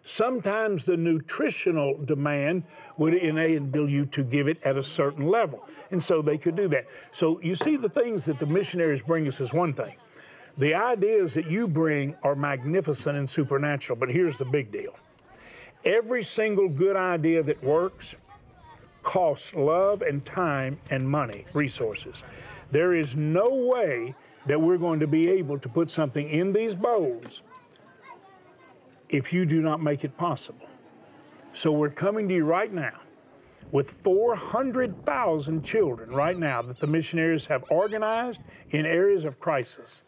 sometimes 0.01 0.85
the 0.85 0.97
nutritional 0.97 1.97
demand 2.05 2.63
would 2.97 3.13
enable 3.13 3.89
you 3.89 4.05
to 4.07 4.23
give 4.23 4.47
it 4.47 4.57
at 4.63 4.77
a 4.77 4.83
certain 4.83 5.27
level. 5.27 5.67
And 5.91 6.01
so 6.01 6.21
they 6.21 6.37
could 6.37 6.55
do 6.55 6.67
that. 6.69 6.85
So 7.11 7.39
you 7.41 7.53
see, 7.53 7.75
the 7.75 7.89
things 7.89 8.25
that 8.25 8.39
the 8.39 8.45
missionaries 8.45 9.01
bring 9.01 9.27
us 9.27 9.39
is 9.39 9.53
one 9.53 9.73
thing. 9.73 9.93
The 10.59 10.75
ideas 10.75 11.35
that 11.35 11.49
you 11.49 11.69
bring 11.69 12.17
are 12.21 12.35
magnificent 12.35 13.17
and 13.17 13.29
supernatural, 13.29 13.97
but 13.97 14.09
here's 14.09 14.35
the 14.35 14.45
big 14.45 14.71
deal 14.71 14.93
every 15.85 16.21
single 16.21 16.67
good 16.67 16.97
idea 16.97 17.41
that 17.41 17.63
works 17.63 18.17
costs 19.01 19.55
love 19.55 20.01
and 20.01 20.25
time 20.25 20.77
and 20.89 21.09
money, 21.09 21.45
resources. 21.53 22.25
There 22.71 22.93
is 22.93 23.15
no 23.15 23.53
way 23.53 24.13
that 24.47 24.59
we're 24.59 24.77
going 24.77 24.99
to 24.99 25.07
be 25.07 25.29
able 25.29 25.57
to 25.59 25.69
put 25.69 25.89
something 25.89 26.27
in 26.27 26.51
these 26.51 26.75
bowls 26.75 27.41
if 29.07 29.31
you 29.31 29.45
do 29.45 29.61
not 29.61 29.81
make 29.81 30.03
it 30.03 30.17
possible. 30.17 30.67
So 31.53 31.71
we're 31.71 31.89
coming 31.89 32.27
to 32.27 32.35
you 32.35 32.45
right 32.45 32.71
now 32.71 32.99
with 33.71 33.89
400,000 33.89 35.63
children 35.63 36.11
right 36.11 36.37
now 36.37 36.61
that 36.61 36.79
the 36.79 36.87
missionaries 36.87 37.45
have 37.45 37.63
organized 37.69 38.41
in 38.71 38.85
areas 38.85 39.23
of 39.23 39.39
crisis 39.39 40.03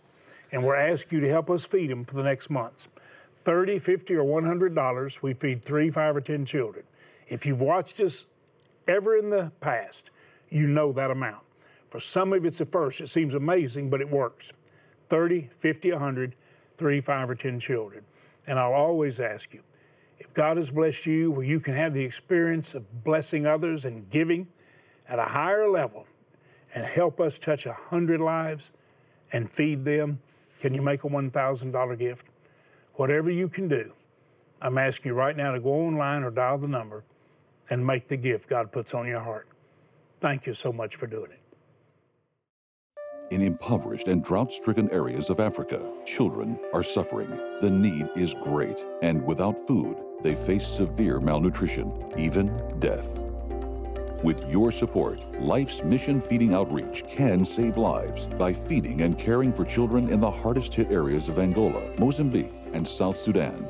and 0.51 0.63
we're 0.63 0.75
asking 0.75 1.20
you 1.20 1.25
to 1.25 1.31
help 1.31 1.50
us 1.50 1.65
feed 1.65 1.89
them 1.89 2.05
for 2.05 2.15
the 2.15 2.24
next 2.24 2.50
months. 2.50 2.88
30, 3.43 3.79
50, 3.79 4.15
or 4.15 4.24
100 4.24 4.75
dollars, 4.75 5.22
we 5.22 5.34
feed 5.34 5.63
three, 5.63 5.89
five, 5.89 6.15
or 6.15 6.22
10 6.22 6.46
children. 6.46 6.86
If 7.27 7.46
you've 7.46 7.62
watched 7.62 8.00
us 8.00 8.25
ever 8.88 9.15
in 9.15 9.29
the 9.29 9.51
past, 9.62 10.12
you 10.50 10.67
know 10.67 10.91
that 10.91 11.10
amount. 11.10 11.43
For 11.89 12.00
some 12.00 12.34
of 12.34 12.46
it's 12.46 12.62
a 12.62 12.65
first. 12.65 13.01
It 13.01 13.08
seems 13.08 13.34
amazing, 13.34 13.89
but 13.89 14.01
it 14.01 14.10
works. 14.10 14.53
30, 15.10 15.50
50, 15.51 15.91
100, 15.91 16.36
three, 16.77 17.01
five, 17.01 17.29
or 17.29 17.36
10 17.36 17.60
children. 17.60 18.03
And 18.48 18.58
I'll 18.58 18.74
always 18.74 19.20
ask 19.20 19.53
you, 19.53 19.62
if 20.20 20.34
God 20.34 20.58
has 20.58 20.70
blessed 20.70 21.05
you 21.05 21.31
where 21.31 21.46
you 21.46 21.60
can 21.60 21.74
have 21.74 21.93
the 21.93 22.03
experience 22.03 22.74
of 22.74 23.03
blessing 23.03 23.46
others 23.46 23.86
and 23.86 24.10
giving 24.10 24.48
at 25.10 25.20
a 25.20 25.25
higher 25.25 25.70
level 25.70 26.05
and 26.74 26.86
help 26.86 27.20
us 27.20 27.38
touch 27.38 27.65
a 27.65 27.74
hundred 27.74 28.22
lives 28.22 28.72
and 29.31 29.50
feed 29.50 29.84
them, 29.84 30.20
can 30.62 30.75
you 30.75 30.82
make 30.84 31.03
a 31.03 31.10
$1,000 31.10 32.00
gift? 32.00 32.27
Whatever 32.94 33.32
you 33.32 33.50
can 33.50 33.68
do, 33.68 33.94
I'm 34.62 34.77
asking 34.77 35.10
you 35.10 35.15
right 35.15 35.36
now 35.36 35.53
to 35.53 35.60
go 35.60 35.72
online 35.72 36.24
or 36.24 36.30
dial 36.30 36.60
the 36.60 36.68
number 36.68 37.03
and 37.72 37.86
make 37.86 38.10
the 38.10 38.18
gift 38.18 38.48
God 38.48 38.72
puts 38.72 38.94
on 38.94 39.08
your 39.08 39.22
heart. 39.22 39.48
Thank 40.20 40.46
you 40.46 40.53
so 40.53 40.72
much 40.72 40.96
for 40.96 41.08
doing 41.08 41.32
it. 41.32 41.39
In 43.32 43.41
impoverished 43.41 44.08
and 44.08 44.24
drought 44.24 44.51
stricken 44.51 44.88
areas 44.91 45.32
of 45.32 45.39
Africa, 45.39 45.91
children 46.06 46.60
are 46.74 46.84
suffering. 46.84 47.30
The 47.60 47.70
need 47.72 48.10
is 48.15 48.36
great, 48.36 48.86
and 49.01 49.25
without 49.25 49.58
food, 49.58 49.98
they 50.22 50.36
face 50.36 50.68
severe 50.68 51.20
malnutrition, 51.20 51.91
even 52.18 52.56
death. 52.80 53.31
With 54.24 54.51
your 54.51 54.72
support, 54.72 55.25
Life's 55.42 55.84
Mission 55.84 56.22
Feeding 56.22 56.54
Outreach 56.54 57.04
can 57.08 57.44
save 57.44 57.75
lives 57.75 58.28
by 58.28 58.54
feeding 58.54 59.01
and 59.01 59.18
caring 59.18 59.51
for 59.51 59.66
children 59.66 60.10
in 60.10 60.20
the 60.20 60.30
hardest 60.30 60.75
hit 60.75 60.92
areas 60.92 61.28
of 61.28 61.40
Angola, 61.40 61.92
Mozambique, 61.98 62.54
and 62.74 62.88
South 62.88 63.16
Sudan. 63.16 63.68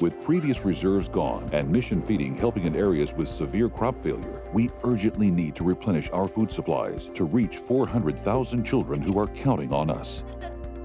With 0.00 0.22
previous 0.22 0.64
reserves 0.64 1.08
gone 1.08 1.50
and 1.52 1.68
mission 1.68 2.00
feeding 2.00 2.36
helping 2.36 2.62
in 2.62 2.76
areas 2.76 3.12
with 3.14 3.26
severe 3.26 3.68
crop 3.68 4.00
failure, 4.00 4.44
we 4.52 4.70
urgently 4.84 5.32
need 5.32 5.56
to 5.56 5.64
replenish 5.64 6.08
our 6.10 6.28
food 6.28 6.52
supplies 6.52 7.08
to 7.08 7.24
reach 7.24 7.56
400,000 7.56 8.62
children 8.62 9.00
who 9.00 9.18
are 9.18 9.26
counting 9.26 9.72
on 9.72 9.90
us. 9.90 10.22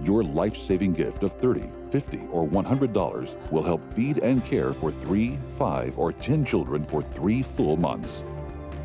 Your 0.02 0.24
life 0.24 0.56
saving 0.56 0.94
gift 0.94 1.22
of 1.22 1.38
$30, 1.38 1.92
$50, 1.92 2.34
or 2.34 2.48
$100 2.48 3.52
will 3.52 3.64
help 3.64 3.92
feed 3.92 4.18
and 4.24 4.44
care 4.44 4.74
for 4.74 4.90
three, 4.90 5.38
five, 5.46 6.00
or 6.00 6.12
10 6.12 6.44
children 6.44 6.84
for 6.84 7.04
three 7.04 7.44
full 7.44 7.78
months. 7.78 8.24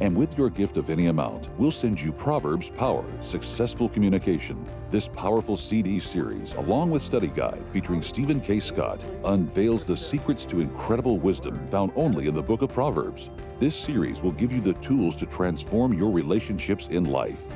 And 0.02 0.16
with 0.16 0.37
your 0.37 0.50
gift 0.50 0.78
of 0.78 0.90
any 0.90 1.06
amount, 1.06 1.50
we'll 1.59 1.71
send 1.71 2.02
you 2.02 2.11
Proverbs 2.11 2.73
Power 2.73 3.04
Successful 3.21 3.88
Communication. 3.88 4.66
This 4.90 5.06
powerful 5.06 5.56
CD 5.56 6.00
series, 6.00 6.54
along 6.54 6.90
with 6.90 7.02
study 7.02 7.28
guide 7.28 7.62
featuring 7.71 8.02
Stephen 8.02 8.40
K. 8.40 8.59
Scott, 8.59 9.06
unveils 9.26 9.87
the 9.87 9.97
secrets 9.97 10.44
to 10.47 10.59
incredible 10.59 11.21
wisdom 11.21 11.68
found 11.68 11.92
only 11.94 12.26
in 12.26 12.35
the 12.35 12.42
book 12.42 12.62
of 12.62 12.73
Proverbs. 12.73 13.30
This 13.61 13.76
series 13.76 14.23
will 14.23 14.32
give 14.32 14.50
you 14.50 14.61
the 14.61 14.75
tools 14.80 15.14
to 15.16 15.26
transform 15.26 15.94
your 15.94 16.11
relationships 16.11 16.88
in 16.88 17.04
life. 17.04 17.47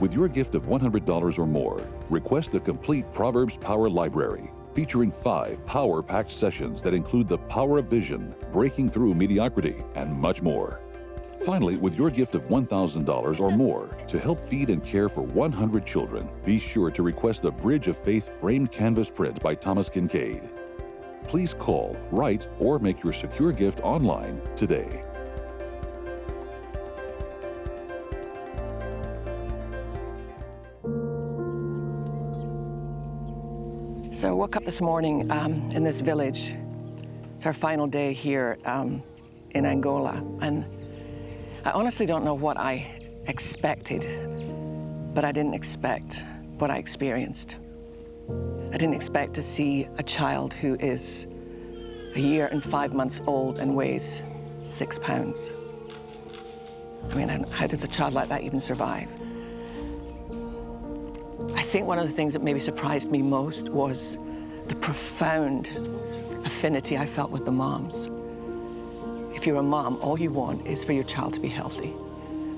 With 0.00 0.12
your 0.12 0.26
gift 0.26 0.56
of 0.56 0.66
$100 0.66 1.38
or 1.38 1.46
more, 1.46 1.88
request 2.10 2.50
the 2.50 2.58
complete 2.58 3.12
Proverbs 3.12 3.56
Power 3.56 3.88
Library 3.88 4.50
featuring 4.72 5.10
five 5.10 5.64
power 5.66 6.02
packed 6.02 6.30
sessions 6.30 6.82
that 6.82 6.94
include 6.94 7.26
the 7.26 7.38
power 7.38 7.78
of 7.78 7.88
vision, 7.88 8.34
breaking 8.52 8.88
through 8.88 9.14
mediocrity, 9.14 9.76
and 9.94 10.12
much 10.12 10.42
more. 10.42 10.87
Finally, 11.42 11.76
with 11.76 11.96
your 11.96 12.10
gift 12.10 12.34
of 12.34 12.46
$1,000 12.48 13.40
or 13.40 13.50
more 13.50 13.96
to 14.06 14.18
help 14.18 14.40
feed 14.40 14.70
and 14.70 14.82
care 14.82 15.08
for 15.08 15.22
100 15.22 15.86
children, 15.86 16.28
be 16.44 16.58
sure 16.58 16.90
to 16.90 17.02
request 17.02 17.42
the 17.42 17.52
Bridge 17.52 17.86
of 17.86 17.96
Faith 17.96 18.40
framed 18.40 18.72
canvas 18.72 19.10
print 19.10 19.40
by 19.40 19.54
Thomas 19.54 19.88
Kinkade. 19.88 20.52
Please 21.28 21.54
call, 21.54 21.96
write, 22.10 22.48
or 22.58 22.78
make 22.78 23.04
your 23.04 23.12
secure 23.12 23.52
gift 23.52 23.80
online 23.82 24.40
today. 24.56 25.04
So 34.10 34.28
I 34.28 34.32
woke 34.32 34.56
up 34.56 34.64
this 34.64 34.80
morning 34.80 35.30
um, 35.30 35.70
in 35.70 35.84
this 35.84 36.00
village. 36.00 36.56
It's 37.36 37.46
our 37.46 37.52
final 37.52 37.86
day 37.86 38.12
here 38.12 38.58
um, 38.64 39.00
in 39.50 39.64
Angola. 39.64 40.20
And 40.40 40.64
I 41.64 41.70
honestly 41.72 42.06
don't 42.06 42.24
know 42.24 42.34
what 42.34 42.56
I 42.56 42.86
expected, 43.26 44.06
but 45.12 45.24
I 45.24 45.32
didn't 45.32 45.54
expect 45.54 46.22
what 46.58 46.70
I 46.70 46.78
experienced. 46.78 47.56
I 48.72 48.76
didn't 48.76 48.94
expect 48.94 49.34
to 49.34 49.42
see 49.42 49.88
a 49.98 50.02
child 50.02 50.52
who 50.54 50.76
is 50.76 51.26
a 52.14 52.20
year 52.20 52.46
and 52.46 52.62
five 52.62 52.92
months 52.94 53.20
old 53.26 53.58
and 53.58 53.74
weighs 53.74 54.22
six 54.62 54.98
pounds. 54.98 55.52
I 57.10 57.14
mean, 57.14 57.28
how 57.50 57.66
does 57.66 57.82
a 57.82 57.88
child 57.88 58.14
like 58.14 58.28
that 58.28 58.42
even 58.42 58.60
survive? 58.60 59.08
I 61.54 61.62
think 61.62 61.86
one 61.86 61.98
of 61.98 62.06
the 62.06 62.14
things 62.14 62.34
that 62.34 62.42
maybe 62.42 62.60
surprised 62.60 63.10
me 63.10 63.20
most 63.20 63.68
was 63.68 64.16
the 64.68 64.76
profound 64.76 65.70
affinity 66.44 66.96
I 66.96 67.06
felt 67.06 67.30
with 67.30 67.44
the 67.44 67.52
moms. 67.52 68.08
If 69.38 69.46
you're 69.46 69.58
a 69.58 69.62
mom, 69.62 69.98
all 70.02 70.18
you 70.18 70.32
want 70.32 70.66
is 70.66 70.82
for 70.82 70.92
your 70.92 71.04
child 71.04 71.32
to 71.34 71.38
be 71.38 71.46
healthy. 71.46 71.94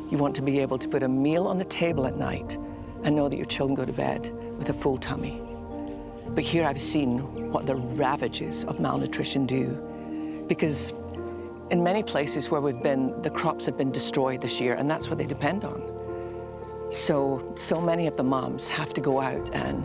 You 0.09 0.17
want 0.17 0.35
to 0.37 0.41
be 0.41 0.61
able 0.61 0.79
to 0.79 0.89
put 0.89 1.03
a 1.03 1.09
meal 1.09 1.47
on 1.47 1.59
the 1.59 1.65
table 1.67 2.07
at 2.07 2.17
night 2.17 2.57
and 3.03 3.15
know 3.15 3.29
that 3.29 3.37
your 3.37 3.45
children 3.45 3.75
go 3.75 3.85
to 3.85 3.93
bed 3.93 4.33
with 4.57 4.71
a 4.71 4.73
full 4.73 4.97
tummy. 4.97 5.43
But 6.29 6.43
here 6.43 6.65
I've 6.65 6.81
seen 6.81 7.53
what 7.53 7.67
the 7.67 7.77
ravages 7.77 8.65
of 8.65 8.81
malnutrition 8.81 9.45
do 9.45 10.45
because 10.49 10.95
in 11.71 11.83
many 11.83 12.03
places 12.03 12.49
where 12.49 12.63
we've 12.63 12.83
been, 12.83 13.21
the 13.21 13.29
crops 13.29 13.67
have 13.67 13.77
been 13.77 13.93
destroyed 13.93 14.41
this 14.41 14.59
year, 14.59 14.73
and 14.73 14.91
that's 14.91 15.09
what 15.09 15.19
they 15.19 15.27
depend 15.27 15.65
on. 15.65 15.83
So, 16.91 17.53
so 17.57 17.79
many 17.79 18.07
of 18.07 18.17
the 18.17 18.25
moms 18.25 18.69
have 18.69 18.95
to 18.95 19.03
go 19.03 19.21
out 19.21 19.55
and, 19.55 19.85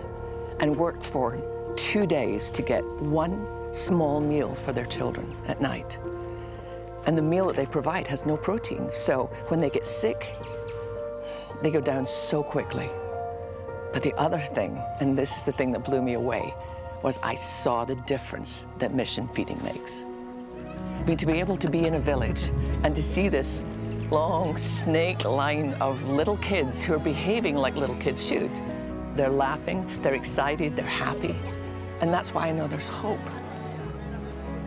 and 0.62 0.74
work 0.78 1.04
for 1.04 1.74
two 1.75 2.08
days 2.08 2.50
to 2.52 2.62
get 2.62 2.86
one 3.02 3.46
small 3.74 4.22
meal 4.22 4.56
for 4.56 4.72
their 4.72 4.86
children 4.86 5.36
at 5.48 5.60
night. 5.60 6.00
And 7.06 7.18
the 7.18 7.22
meal 7.22 7.48
that 7.48 7.56
they 7.56 7.66
provide 7.66 8.08
has 8.08 8.26
no 8.26 8.38
protein. 8.38 8.90
So 8.90 9.30
when 9.50 9.62
they 9.62 9.70
get 9.70 9.86
sick, 9.86 10.34
they 11.62 11.72
go 11.72 11.82
down 11.82 12.08
so 12.08 12.44
quickly. 12.44 12.90
But 13.94 14.04
the 14.04 14.14
other 14.16 14.40
thing, 14.40 14.82
and 15.00 15.18
this 15.18 15.38
is 15.38 15.44
the 15.44 15.52
thing 15.52 15.72
that 15.72 15.86
blew 15.86 16.02
me 16.02 16.14
away, 16.14 16.54
was 17.02 17.20
I 17.22 17.36
saw 17.36 17.86
the 17.86 17.96
difference 17.96 18.66
that 18.80 18.94
mission 18.94 19.30
feeding 19.30 19.62
makes. 19.64 20.04
I 21.00 21.04
mean, 21.04 21.18
to 21.18 21.26
be 21.26 21.40
able 21.40 21.58
to 21.58 21.70
be 21.70 21.86
in 21.86 21.94
a 21.94 22.00
village 22.00 22.52
and 22.84 22.96
to 22.96 23.04
see 23.04 23.30
this 23.30 23.64
long 24.12 24.58
snake 24.58 25.24
line 25.24 25.74
of 25.76 26.02
little 26.04 26.38
kids 26.38 26.82
who 26.82 26.94
are 26.94 27.00
behaving 27.00 27.56
like 27.56 27.76
little 27.76 27.96
kids 27.98 28.26
should. 28.26 28.52
They're 29.16 29.30
laughing, 29.30 30.02
they're 30.02 30.16
excited, 30.16 30.76
they're 30.76 30.86
happy. 30.86 31.36
And 32.02 32.14
that's 32.14 32.34
why 32.34 32.50
I 32.50 32.52
know 32.52 32.68
there's 32.68 32.86
hope. 32.86 33.20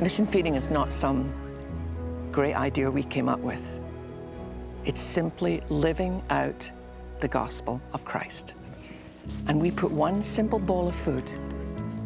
Mission 0.00 0.26
feeding 0.26 0.54
is 0.54 0.70
not 0.70 0.92
some 0.92 1.32
great 2.38 2.54
idea 2.54 2.88
we 2.88 3.02
came 3.02 3.28
up 3.28 3.40
with. 3.40 3.76
It's 4.84 5.00
simply 5.00 5.60
living 5.70 6.22
out 6.30 6.70
the 7.18 7.26
gospel 7.26 7.80
of 7.92 8.04
Christ. 8.04 8.54
And 9.48 9.60
we 9.60 9.72
put 9.72 9.90
one 9.90 10.22
simple 10.22 10.60
bowl 10.60 10.86
of 10.86 10.94
food 10.94 11.28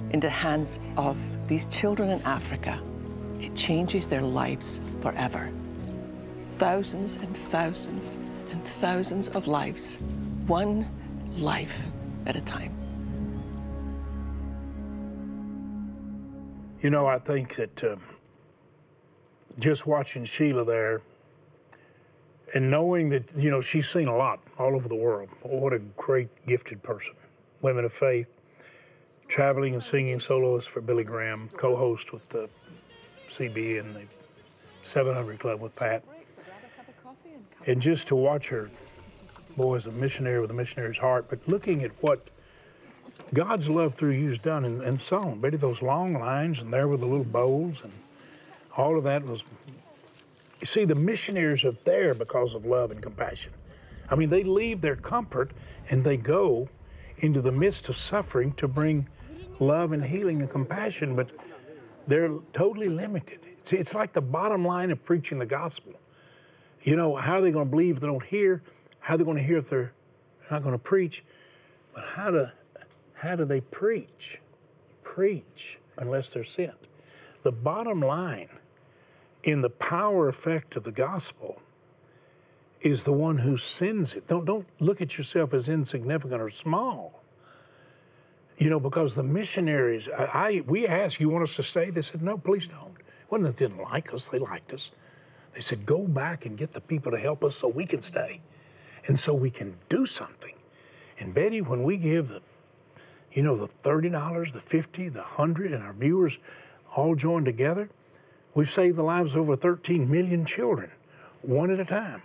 into 0.08 0.28
the 0.28 0.30
hands 0.30 0.78
of 0.96 1.18
these 1.48 1.66
children 1.66 2.08
in 2.08 2.22
Africa. 2.22 2.80
It 3.40 3.54
changes 3.54 4.06
their 4.06 4.22
lives 4.22 4.80
forever. 5.02 5.50
Thousands 6.58 7.16
and 7.16 7.36
thousands 7.36 8.16
and 8.52 8.64
thousands 8.64 9.28
of 9.28 9.46
lives, 9.46 9.98
one 10.46 10.88
life 11.36 11.84
at 12.24 12.36
a 12.36 12.40
time. 12.40 12.72
You 16.80 16.88
know, 16.88 17.06
I 17.06 17.18
think 17.18 17.56
that 17.56 17.84
um, 17.84 18.00
just 19.58 19.86
watching 19.86 20.24
Sheila 20.24 20.64
there 20.64 21.02
and 22.54 22.70
knowing 22.70 23.08
that, 23.10 23.32
you 23.34 23.50
know, 23.50 23.60
she's 23.60 23.88
seen 23.88 24.08
a 24.08 24.16
lot 24.16 24.40
all 24.58 24.74
over 24.74 24.88
the 24.88 24.96
world. 24.96 25.28
What 25.42 25.72
a 25.72 25.78
great, 25.78 26.28
gifted 26.46 26.82
person. 26.82 27.14
Women 27.60 27.84
of 27.84 27.92
faith, 27.92 28.28
traveling 29.28 29.74
and 29.74 29.82
singing 29.82 30.20
soloist 30.20 30.68
for 30.68 30.80
Billy 30.80 31.04
Graham, 31.04 31.48
co 31.56 31.76
host 31.76 32.12
with 32.12 32.28
the 32.28 32.50
CBN 33.28 33.94
the 33.94 34.04
700 34.82 35.38
Club 35.38 35.60
with 35.60 35.74
Pat. 35.76 36.04
And 37.66 37.80
just 37.80 38.08
to 38.08 38.16
watch 38.16 38.48
her, 38.48 38.70
boy, 39.56 39.76
as 39.76 39.86
a 39.86 39.92
missionary 39.92 40.40
with 40.40 40.50
a 40.50 40.54
missionary's 40.54 40.98
heart, 40.98 41.26
but 41.30 41.46
looking 41.46 41.82
at 41.82 41.92
what 42.02 42.28
God's 43.32 43.70
love 43.70 43.94
through 43.94 44.10
you 44.10 44.28
is 44.28 44.38
done 44.38 44.64
in, 44.64 44.82
in 44.82 44.98
song. 44.98 45.40
Betty, 45.40 45.56
those 45.56 45.80
long 45.80 46.14
lines 46.14 46.60
and 46.60 46.72
there 46.72 46.88
with 46.88 47.00
the 47.00 47.06
little 47.06 47.24
bowls 47.24 47.82
and 47.82 47.92
all 48.76 48.98
of 48.98 49.04
that 49.04 49.24
was. 49.24 49.44
You 50.60 50.66
see, 50.66 50.84
the 50.84 50.94
missionaries 50.94 51.64
are 51.64 51.72
there 51.72 52.14
because 52.14 52.54
of 52.54 52.64
love 52.64 52.92
and 52.92 53.02
compassion. 53.02 53.52
I 54.08 54.14
mean, 54.14 54.30
they 54.30 54.44
leave 54.44 54.80
their 54.80 54.94
comfort 54.94 55.50
and 55.90 56.04
they 56.04 56.16
go 56.16 56.68
into 57.16 57.40
the 57.40 57.50
midst 57.50 57.88
of 57.88 57.96
suffering 57.96 58.52
to 58.52 58.68
bring 58.68 59.08
love 59.58 59.92
and 59.92 60.04
healing 60.04 60.40
and 60.40 60.50
compassion, 60.50 61.16
but 61.16 61.30
they're 62.06 62.38
totally 62.52 62.88
limited. 62.88 63.40
See, 63.62 63.76
it's 63.76 63.94
like 63.94 64.12
the 64.12 64.20
bottom 64.20 64.64
line 64.64 64.90
of 64.90 65.04
preaching 65.04 65.38
the 65.38 65.46
gospel. 65.46 65.94
You 66.82 66.96
know, 66.96 67.16
how 67.16 67.38
are 67.38 67.40
they 67.40 67.52
going 67.52 67.66
to 67.66 67.70
believe 67.70 67.96
if 67.96 68.00
they 68.00 68.08
don't 68.08 68.24
hear? 68.24 68.62
How 69.00 69.14
are 69.14 69.18
they 69.18 69.24
going 69.24 69.36
to 69.36 69.42
hear 69.42 69.58
if 69.58 69.70
they're 69.70 69.92
not 70.50 70.62
going 70.62 70.74
to 70.74 70.78
preach? 70.78 71.24
But 71.94 72.04
how 72.14 72.30
do, 72.30 72.46
how 73.14 73.36
do 73.36 73.44
they 73.44 73.60
preach? 73.60 74.40
Preach 75.02 75.78
unless 75.96 76.30
they're 76.30 76.44
sent. 76.44 76.88
The 77.42 77.52
bottom 77.52 78.00
line 78.00 78.48
in 79.42 79.60
the 79.60 79.70
power 79.70 80.28
effect 80.28 80.76
of 80.76 80.84
the 80.84 80.92
gospel 80.92 81.60
is 82.80 83.04
the 83.04 83.12
one 83.12 83.38
who 83.38 83.56
sends 83.56 84.14
it. 84.14 84.26
Don't, 84.26 84.44
don't 84.44 84.66
look 84.80 85.00
at 85.00 85.16
yourself 85.16 85.54
as 85.54 85.68
insignificant 85.68 86.40
or 86.40 86.50
small. 86.50 87.22
You 88.58 88.70
know, 88.70 88.80
because 88.80 89.14
the 89.14 89.22
missionaries, 89.22 90.08
I, 90.08 90.24
I 90.24 90.62
we 90.66 90.86
asked, 90.86 91.20
you 91.20 91.28
want 91.28 91.44
us 91.44 91.56
to 91.56 91.62
stay? 91.62 91.90
They 91.90 92.02
said, 92.02 92.22
no, 92.22 92.38
please 92.38 92.66
don't. 92.66 92.96
That 93.30 93.56
they 93.56 93.66
didn't 93.66 93.82
like 93.82 94.12
us, 94.12 94.28
they 94.28 94.38
liked 94.38 94.74
us. 94.74 94.90
They 95.54 95.60
said, 95.60 95.86
go 95.86 96.06
back 96.06 96.44
and 96.44 96.56
get 96.56 96.72
the 96.72 96.82
people 96.82 97.12
to 97.12 97.18
help 97.18 97.42
us 97.42 97.56
so 97.56 97.68
we 97.68 97.86
can 97.86 98.02
stay 98.02 98.42
and 99.06 99.18
so 99.18 99.34
we 99.34 99.50
can 99.50 99.76
do 99.88 100.04
something. 100.04 100.54
And 101.18 101.32
Betty, 101.32 101.62
when 101.62 101.82
we 101.82 101.96
give 101.96 102.28
the, 102.28 102.42
you 103.32 103.42
know, 103.42 103.56
the 103.56 103.68
$30, 103.68 104.52
the 104.52 104.60
50, 104.60 105.08
the 105.08 105.20
100 105.20 105.72
and 105.72 105.82
our 105.82 105.94
viewers 105.94 106.38
all 106.94 107.14
join 107.14 107.44
together, 107.44 107.88
we've 108.54 108.70
saved 108.70 108.96
the 108.96 109.02
lives 109.02 109.34
of 109.34 109.42
over 109.42 109.56
13 109.56 110.10
million 110.10 110.44
children, 110.44 110.90
one 111.42 111.70
at 111.70 111.80
a 111.80 111.84
time 111.84 112.22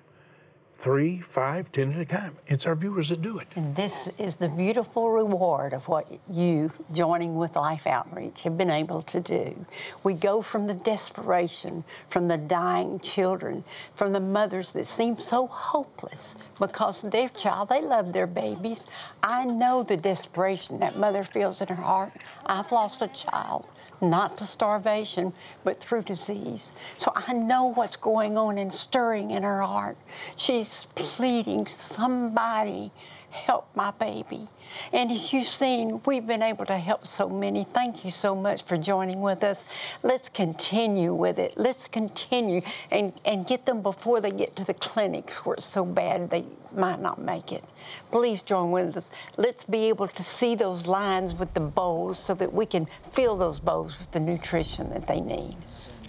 three, 0.77 1.17
five, 1.17 1.71
ten 1.71 1.91
at 1.91 1.99
a 1.99 2.05
time. 2.05 2.35
It's 2.45 2.67
our 2.67 2.75
viewers 2.75 3.09
that 3.09 3.21
do 3.21 3.39
it. 3.39 3.47
And 3.55 3.75
this 3.75 4.11
is 4.19 4.35
the 4.35 4.47
beautiful 4.47 5.09
reward 5.09 5.73
of 5.73 5.87
what 5.87 6.07
you, 6.29 6.71
joining 6.93 7.35
with 7.35 7.55
Life 7.55 7.87
Outreach, 7.87 8.43
have 8.43 8.57
been 8.57 8.69
able 8.69 9.01
to 9.01 9.19
do. 9.19 9.65
We 10.03 10.13
go 10.13 10.43
from 10.43 10.67
the 10.67 10.75
desperation, 10.75 11.83
from 12.07 12.27
the 12.27 12.37
dying 12.37 12.99
children, 12.99 13.63
from 13.95 14.13
the 14.13 14.19
mothers 14.19 14.73
that 14.73 14.85
seem 14.85 15.17
so 15.17 15.47
hopeless 15.47 16.35
because 16.59 17.01
their 17.01 17.29
child, 17.29 17.69
they 17.69 17.81
love 17.81 18.13
their 18.13 18.27
babies. 18.27 18.85
I 19.23 19.45
know 19.45 19.81
the 19.81 19.97
desperation 19.97 20.79
that 20.79 20.95
mother 20.95 21.23
feels 21.23 21.59
in 21.59 21.69
her 21.69 21.75
heart. 21.75 22.13
I've 22.45 22.71
lost 22.71 23.01
a 23.01 23.07
child 23.07 23.65
not 24.01 24.37
to 24.37 24.45
starvation, 24.45 25.33
but 25.63 25.79
through 25.79 26.03
disease. 26.03 26.71
So 26.97 27.11
I 27.15 27.33
know 27.33 27.65
what's 27.65 27.95
going 27.95 28.37
on 28.37 28.57
and 28.57 28.73
stirring 28.73 29.31
in 29.31 29.43
her 29.43 29.61
heart. 29.61 29.97
She's 30.35 30.66
pleading, 30.95 31.65
somebody 31.67 32.91
help 33.29 33.67
my 33.75 33.91
baby. 33.91 34.47
And 34.91 35.11
as 35.11 35.31
you've 35.31 35.45
seen, 35.45 36.01
we've 36.05 36.25
been 36.25 36.43
able 36.43 36.65
to 36.65 36.77
help 36.77 37.05
so 37.05 37.29
many. 37.29 37.65
Thank 37.65 38.03
you 38.03 38.11
so 38.11 38.35
much 38.35 38.63
for 38.63 38.77
joining 38.77 39.21
with 39.21 39.43
us. 39.43 39.65
Let's 40.03 40.29
continue 40.29 41.13
with 41.13 41.39
it. 41.39 41.53
Let's 41.57 41.87
continue 41.87 42.61
and, 42.91 43.13
and 43.25 43.45
get 43.47 43.65
them 43.65 43.81
before 43.81 44.21
they 44.21 44.31
get 44.31 44.55
to 44.57 44.63
the 44.63 44.73
clinics 44.73 45.45
where 45.45 45.55
it's 45.55 45.71
so 45.71 45.85
bad 45.85 46.29
they 46.29 46.45
might 46.75 47.01
not 47.01 47.19
make 47.19 47.51
it. 47.51 47.63
Please 48.11 48.41
join 48.41 48.71
with 48.71 48.97
us. 48.97 49.09
Let's 49.37 49.63
be 49.63 49.85
able 49.85 50.07
to 50.07 50.23
see 50.23 50.55
those 50.55 50.85
lines 50.85 51.33
with 51.33 51.53
the 51.53 51.59
bowls 51.59 52.19
so 52.19 52.33
that 52.35 52.53
we 52.53 52.65
can 52.65 52.87
fill 53.13 53.37
those 53.37 53.59
bowls 53.59 53.97
with 53.99 54.11
the 54.11 54.19
nutrition 54.19 54.89
that 54.91 55.07
they 55.07 55.21
need. 55.21 55.57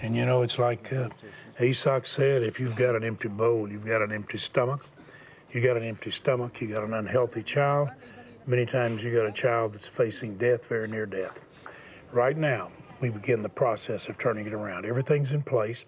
And 0.01 0.15
you 0.15 0.25
know, 0.25 0.43
it's 0.43 0.59
like 0.59 0.93
uh, 0.93 1.09
Isak 1.59 2.07
said 2.07 2.43
if 2.43 2.61
you've 2.61 2.77
got 2.77 2.95
an 2.95 3.03
empty 3.03 3.29
bowl, 3.29 3.71
you've 3.71 3.87
got 3.87 4.01
an 4.01 4.13
empty 4.13 4.39
stomach. 4.39 4.87
You 5.51 5.61
got 5.61 5.77
an 5.77 5.83
empty 5.83 6.11
stomach, 6.11 6.61
you 6.61 6.69
got 6.69 6.85
an 6.85 6.93
unhealthy 6.93 7.43
child. 7.43 7.91
Many 8.47 8.67
times 8.67 9.03
you 9.03 9.15
got 9.15 9.27
a 9.27 9.33
child 9.33 9.73
that's 9.73 9.89
facing 9.89 10.37
death, 10.37 10.67
very 10.69 10.89
near 10.89 11.07
death. 11.07 11.41
Right 12.13 12.37
now, 12.37 12.71
we 13.01 13.09
begin 13.09 13.43
the 13.43 13.49
process 13.49 14.09
of 14.09 14.19
turning 14.19 14.47
it 14.47 14.53
around. 14.53 14.85
Everything's 14.85 15.33
in 15.33 15.43
place. 15.43 15.85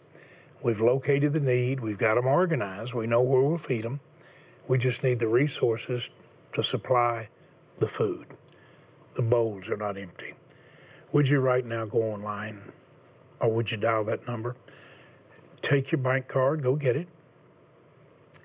We've 0.62 0.80
located 0.80 1.32
the 1.32 1.40
need, 1.40 1.80
we've 1.80 1.98
got 1.98 2.16
them 2.16 2.26
organized, 2.26 2.94
we 2.94 3.06
know 3.06 3.22
where 3.22 3.42
we'll 3.42 3.58
feed 3.58 3.84
them. 3.84 4.00
We 4.66 4.78
just 4.78 5.02
need 5.02 5.18
the 5.18 5.28
resources 5.28 6.10
to 6.52 6.62
supply 6.62 7.28
the 7.78 7.86
food. 7.86 8.26
The 9.14 9.22
bowls 9.22 9.68
are 9.70 9.76
not 9.76 9.96
empty. 9.96 10.34
Would 11.12 11.28
you 11.28 11.40
right 11.40 11.64
now 11.64 11.86
go 11.86 12.02
online 12.02 12.72
or 13.40 13.50
would 13.50 13.70
you 13.70 13.76
dial 13.76 14.04
that 14.04 14.26
number? 14.26 14.56
Take 15.62 15.92
your 15.92 16.00
bank 16.00 16.28
card, 16.28 16.62
go 16.62 16.76
get 16.76 16.96
it 16.96 17.08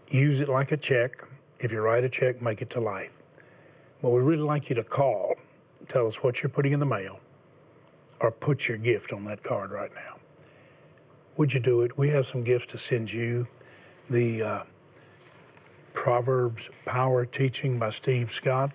use 0.10 0.40
it 0.40 0.50
like 0.50 0.72
a 0.72 0.78
check. 0.78 1.24
If 1.60 1.72
you 1.72 1.82
write 1.82 2.04
a 2.04 2.10
check, 2.10 2.42
make 2.42 2.62
it 2.62 2.70
to 2.72 2.80
life. 2.80 3.12
But 4.02 4.10
we 4.10 4.22
really 4.22 4.44
like 4.44 4.70
you 4.70 4.76
to 4.76 4.84
call, 4.84 5.36
tell 5.88 6.06
us 6.06 6.24
what 6.24 6.44
you're 6.44 6.50
putting 6.50 6.74
in 6.74 6.80
the 6.80 6.86
mail, 6.86 7.20
or 8.20 8.32
put 8.32 8.68
your 8.68 8.78
gift 8.78 9.12
on 9.12 9.24
that 9.26 9.44
card 9.44 9.72
right 9.72 9.92
now. 9.94 10.18
Would 11.38 11.54
you 11.54 11.60
do 11.60 11.82
it? 11.82 11.98
We 11.98 12.10
have 12.10 12.26
some 12.26 12.44
gifts 12.44 12.68
to 12.68 12.78
send 12.78 13.12
you. 13.12 13.48
The 14.10 14.44
uh, 14.44 14.64
Proverbs 15.94 16.70
Power 16.86 17.26
Teaching 17.26 17.80
by 17.80 17.90
Steve 17.90 18.32
Scott 18.32 18.72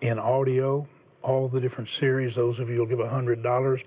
in 0.00 0.18
audio, 0.18 0.86
all 1.22 1.48
the 1.48 1.60
different 1.60 1.88
series. 1.88 2.34
Those 2.34 2.60
of 2.60 2.68
you 2.68 2.80
will 2.80 2.86
give 2.86 2.98
$100, 2.98 3.84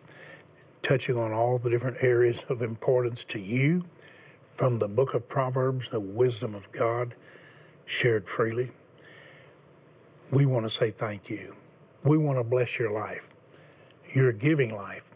touching 0.85 1.17
on 1.17 1.33
all 1.33 1.57
the 1.57 1.71
different 1.71 1.97
areas 2.01 2.45
of 2.47 2.61
importance 2.61 3.23
to 3.23 3.39
you 3.39 3.83
from 4.51 4.77
the 4.77 4.87
book 4.87 5.15
of 5.15 5.27
Proverbs, 5.27 5.89
the 5.89 5.99
wisdom 5.99 6.53
of 6.53 6.71
God 6.71 7.15
shared 7.85 8.27
freely. 8.29 8.69
We 10.31 10.45
want 10.45 10.67
to 10.67 10.69
say 10.69 10.91
thank 10.91 11.27
you. 11.27 11.55
We 12.03 12.19
want 12.19 12.37
to 12.37 12.43
bless 12.43 12.77
your 12.77 12.91
life. 12.91 13.29
You're 14.13 14.31
giving 14.31 14.75
life. 14.75 15.09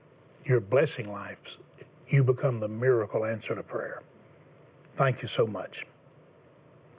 You're 0.44 0.60
blessing 0.60 1.12
lives. 1.12 1.60
you 2.08 2.24
become 2.24 2.60
the 2.60 2.68
miracle 2.68 3.24
answer 3.24 3.54
to 3.54 3.62
prayer. 3.62 4.02
Thank 4.96 5.22
you 5.22 5.28
so 5.28 5.46
much. 5.46 5.86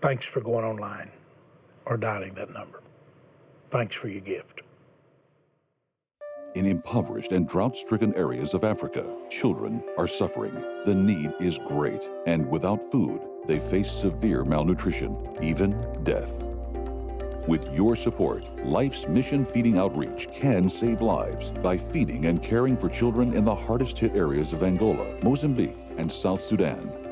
Thanks 0.00 0.24
for 0.24 0.40
going 0.40 0.64
online 0.64 1.11
or 1.85 1.96
dialing 1.96 2.35
that 2.35 2.52
number. 2.52 2.80
Thanks 3.70 3.96
for 3.96 4.06
your 4.06 4.20
gift. 4.20 4.62
In 6.56 6.66
impoverished 6.66 7.30
and 7.30 7.46
drought 7.46 7.76
stricken 7.76 8.12
areas 8.16 8.54
of 8.54 8.64
Africa, 8.64 9.16
children 9.28 9.84
are 9.96 10.08
suffering. 10.08 10.54
The 10.84 10.94
need 10.94 11.32
is 11.38 11.58
great, 11.58 12.10
and 12.26 12.50
without 12.50 12.82
food, 12.82 13.20
they 13.46 13.60
face 13.60 13.92
severe 13.92 14.44
malnutrition, 14.44 15.16
even 15.40 15.80
death. 16.02 16.44
With 17.46 17.72
your 17.72 17.94
support, 17.94 18.50
Life's 18.66 19.06
Mission 19.06 19.44
Feeding 19.44 19.78
Outreach 19.78 20.28
can 20.32 20.68
save 20.68 21.00
lives 21.00 21.52
by 21.52 21.76
feeding 21.76 22.26
and 22.26 22.42
caring 22.42 22.76
for 22.76 22.88
children 22.88 23.32
in 23.32 23.44
the 23.44 23.54
hardest 23.54 23.96
hit 23.96 24.16
areas 24.16 24.52
of 24.52 24.64
Angola, 24.64 25.16
Mozambique, 25.22 25.78
and 25.98 26.10
South 26.10 26.40
Sudan. 26.40 27.10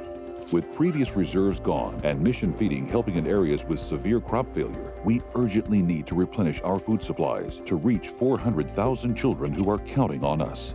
With 0.51 0.75
previous 0.75 1.15
reserves 1.15 1.61
gone 1.61 2.01
and 2.05 2.23
mission 2.23 2.55
feeding 2.55 2.87
helping 2.87 3.17
in 3.17 3.27
areas 3.27 3.67
with 3.67 3.79
severe 3.79 4.19
crop 4.19 4.51
failure, 4.51 4.95
we 5.05 5.21
urgently 5.35 5.83
need 5.83 6.07
to 6.07 6.15
replenish 6.15 6.63
our 6.63 6.79
food 6.79 7.03
supplies 7.03 7.61
to 7.67 7.77
reach 7.77 8.09
400,000 8.09 9.15
children 9.15 9.53
who 9.53 9.69
are 9.69 9.77
counting 9.81 10.25
on 10.25 10.41
us. 10.41 10.75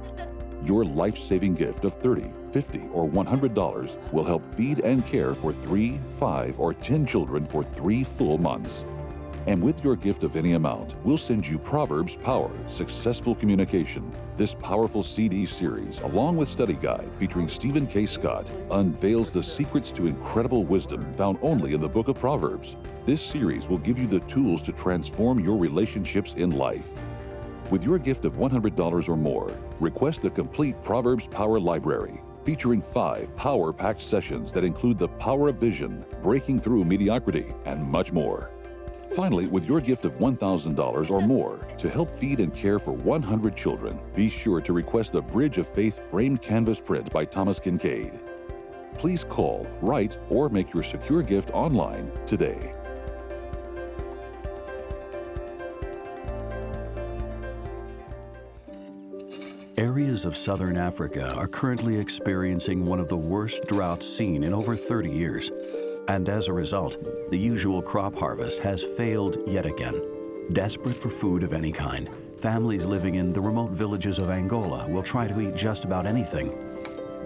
Your 0.62 0.86
life 0.86 1.18
saving 1.18 1.56
gift 1.56 1.86
of 1.86 2.00
$30, 2.00 2.52
$50, 2.52 2.94
or 2.94 3.10
$100 3.10 4.14
will 4.14 4.24
help 4.24 4.46
feed 4.46 4.82
and 4.82 5.04
care 5.04 5.34
for 5.34 5.52
three, 5.52 6.00
five, 6.08 6.60
or 6.60 6.76
10 6.76 7.08
children 7.08 7.44
for 7.44 7.64
three 7.64 8.04
full 8.04 8.38
months. 8.38 8.86
And 9.46 9.62
with 9.62 9.84
your 9.84 9.98
gift 9.98 10.24
of 10.24 10.38
any 10.38 10.54
amount, 10.54 10.96
we'll 11.04 11.18
send 11.18 11.46
you 11.46 11.60
Proverbs 11.60 12.16
Power 12.16 12.52
Successful 12.68 13.36
Communication. 13.36 14.10
This 14.38 14.56
powerful 14.56 15.04
CD 15.04 15.46
series, 15.46 16.00
along 16.00 16.38
with 16.38 16.48
study 16.48 16.76
guide 16.76 17.14
featuring 17.18 17.50
Stephen 17.50 17.86
K. 17.86 18.06
Scott, 18.06 18.54
unveils 18.72 19.34
the 19.34 19.44
secrets 19.44 19.92
to 19.94 20.08
incredible 20.08 20.64
wisdom 20.64 21.14
found 21.16 21.38
only 21.42 21.74
in 21.74 21.82
the 21.82 21.90
book 21.90 22.08
of 22.08 22.18
Proverbs. 22.18 22.78
This 23.04 23.22
series 23.22 23.68
will 23.68 23.80
give 23.80 24.00
you 24.00 24.08
the 24.08 24.22
tools 24.22 24.62
to 24.62 24.72
transform 24.72 25.42
your 25.42 25.58
relationships 25.58 26.36
in 26.36 26.52
life. 26.52 26.94
With 27.70 27.84
your 27.84 28.00
gift 28.00 28.24
of 28.24 28.36
$100 28.36 29.10
or 29.10 29.18
more, 29.18 29.60
request 29.82 30.22
the 30.22 30.30
complete 30.30 30.82
Proverbs 30.82 31.28
Power 31.28 31.60
Library, 31.60 32.22
featuring 32.44 32.82
five 32.82 33.36
power 33.36 33.74
packed 33.74 34.00
sessions 34.00 34.54
that 34.54 34.64
include 34.64 34.98
the 34.98 35.10
power 35.10 35.50
of 35.50 35.60
vision, 35.60 36.06
breaking 36.22 36.60
through 36.60 36.86
mediocrity, 36.86 37.54
and 37.66 37.84
much 37.84 38.14
more. 38.14 38.54
Finally, 39.13 39.45
with 39.45 39.69
your 39.69 39.80
gift 39.80 40.06
of 40.06 40.17
$1,000 40.17 41.12
or 41.12 41.21
more 41.21 41.60
to 41.78 41.88
help 41.88 42.10
feed 42.10 42.39
and 42.39 42.52
care 42.52 42.80
for 42.80 42.93
100 42.93 43.56
children, 43.56 43.99
be 44.15 44.28
sure 44.28 44.60
to 44.60 44.73
request 44.73 45.13
the 45.13 45.21
Bridge 45.21 45.60
of 45.60 45.67
Faith 45.67 46.10
framed 46.10 46.41
canvas 46.41 46.82
print 46.82 47.13
by 47.13 47.23
Thomas 47.23 47.60
Kinkade. 47.60 48.19
Please 48.97 49.23
call, 49.23 49.67
write, 49.82 50.17
or 50.30 50.49
make 50.49 50.73
your 50.73 50.82
secure 50.82 51.21
gift 51.21 51.52
online 51.54 52.12
today. 52.26 52.73
Areas 59.78 60.26
of 60.26 60.36
southern 60.36 60.78
Africa 60.78 61.34
are 61.36 61.47
currently 61.47 61.99
experiencing 61.99 62.86
one 62.86 62.99
of 62.99 63.10
the 63.10 63.17
worst 63.17 63.67
droughts 63.67 64.08
seen 64.08 64.43
in 64.43 64.54
over 64.54 64.76
30 64.76 65.12
years. 65.12 65.52
And 66.08 66.28
as 66.28 66.48
a 66.48 66.54
result, 66.54 66.98
the 67.30 67.38
usual 67.38 67.82
crop 67.82 68.16
harvest 68.16 68.60
has 68.60 68.84
failed 68.84 69.38
yet 69.48 69.66
again. 69.66 70.02
Desperate 70.52 70.96
for 70.96 71.10
food 71.10 71.44
of 71.44 71.54
any 71.54 71.72
kind, 71.72 72.10
families 72.38 72.86
living 72.86 73.16
in 73.16 73.32
the 73.32 73.39
remote 73.39 73.72
villages 73.72 74.20
of 74.20 74.30
Angola 74.30 74.86
will 74.89 75.04
try 75.04 75.28
to 75.28 75.39
eat 75.39 75.56
just 75.56 75.86
about 75.86 76.06
anything. 76.06 76.54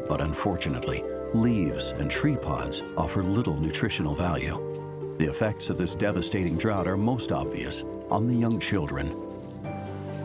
But 0.07 0.21
unfortunately, 0.21 1.03
leaves 1.33 1.89
and 1.91 2.09
tree 2.09 2.35
pods 2.35 2.83
offer 2.95 3.23
little 3.23 3.57
nutritional 3.57 4.13
value. 4.13 5.15
The 5.17 5.25
effects 5.25 5.71
of 5.71 5.77
this 5.79 5.95
devastating 5.95 6.55
drought 6.57 6.87
are 6.87 6.97
most 6.97 7.31
obvious 7.31 7.83
on 8.11 8.27
the 8.27 8.35
young 8.35 8.59
children. 8.59 9.11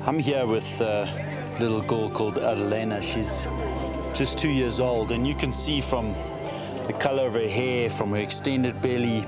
I'm 0.05 0.19
here 0.19 0.47
with 0.47 0.81
a 0.83 1.57
little 1.59 1.81
girl 1.81 2.11
called 2.11 2.35
Adelena. 2.35 3.03
She's 3.03 3.47
just 4.15 4.37
two 4.37 4.51
years 4.51 4.79
old, 4.79 5.11
and 5.11 5.27
you 5.27 5.35
can 5.35 5.53
see 5.53 5.81
from 5.81 6.15
the 6.87 6.93
color 6.95 7.27
of 7.27 7.35
her 7.35 7.49
hair, 7.49 7.89
from 7.89 8.11
her 8.11 8.19
extended 8.19 8.81
belly, 8.83 9.25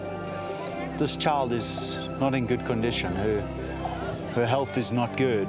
this 0.98 1.16
child 1.16 1.52
is 1.52 1.96
not 2.20 2.34
in 2.34 2.46
good 2.46 2.64
condition. 2.66 3.14
Her, 3.14 3.40
her 4.34 4.46
health 4.46 4.78
is 4.78 4.92
not 4.92 5.16
good. 5.16 5.48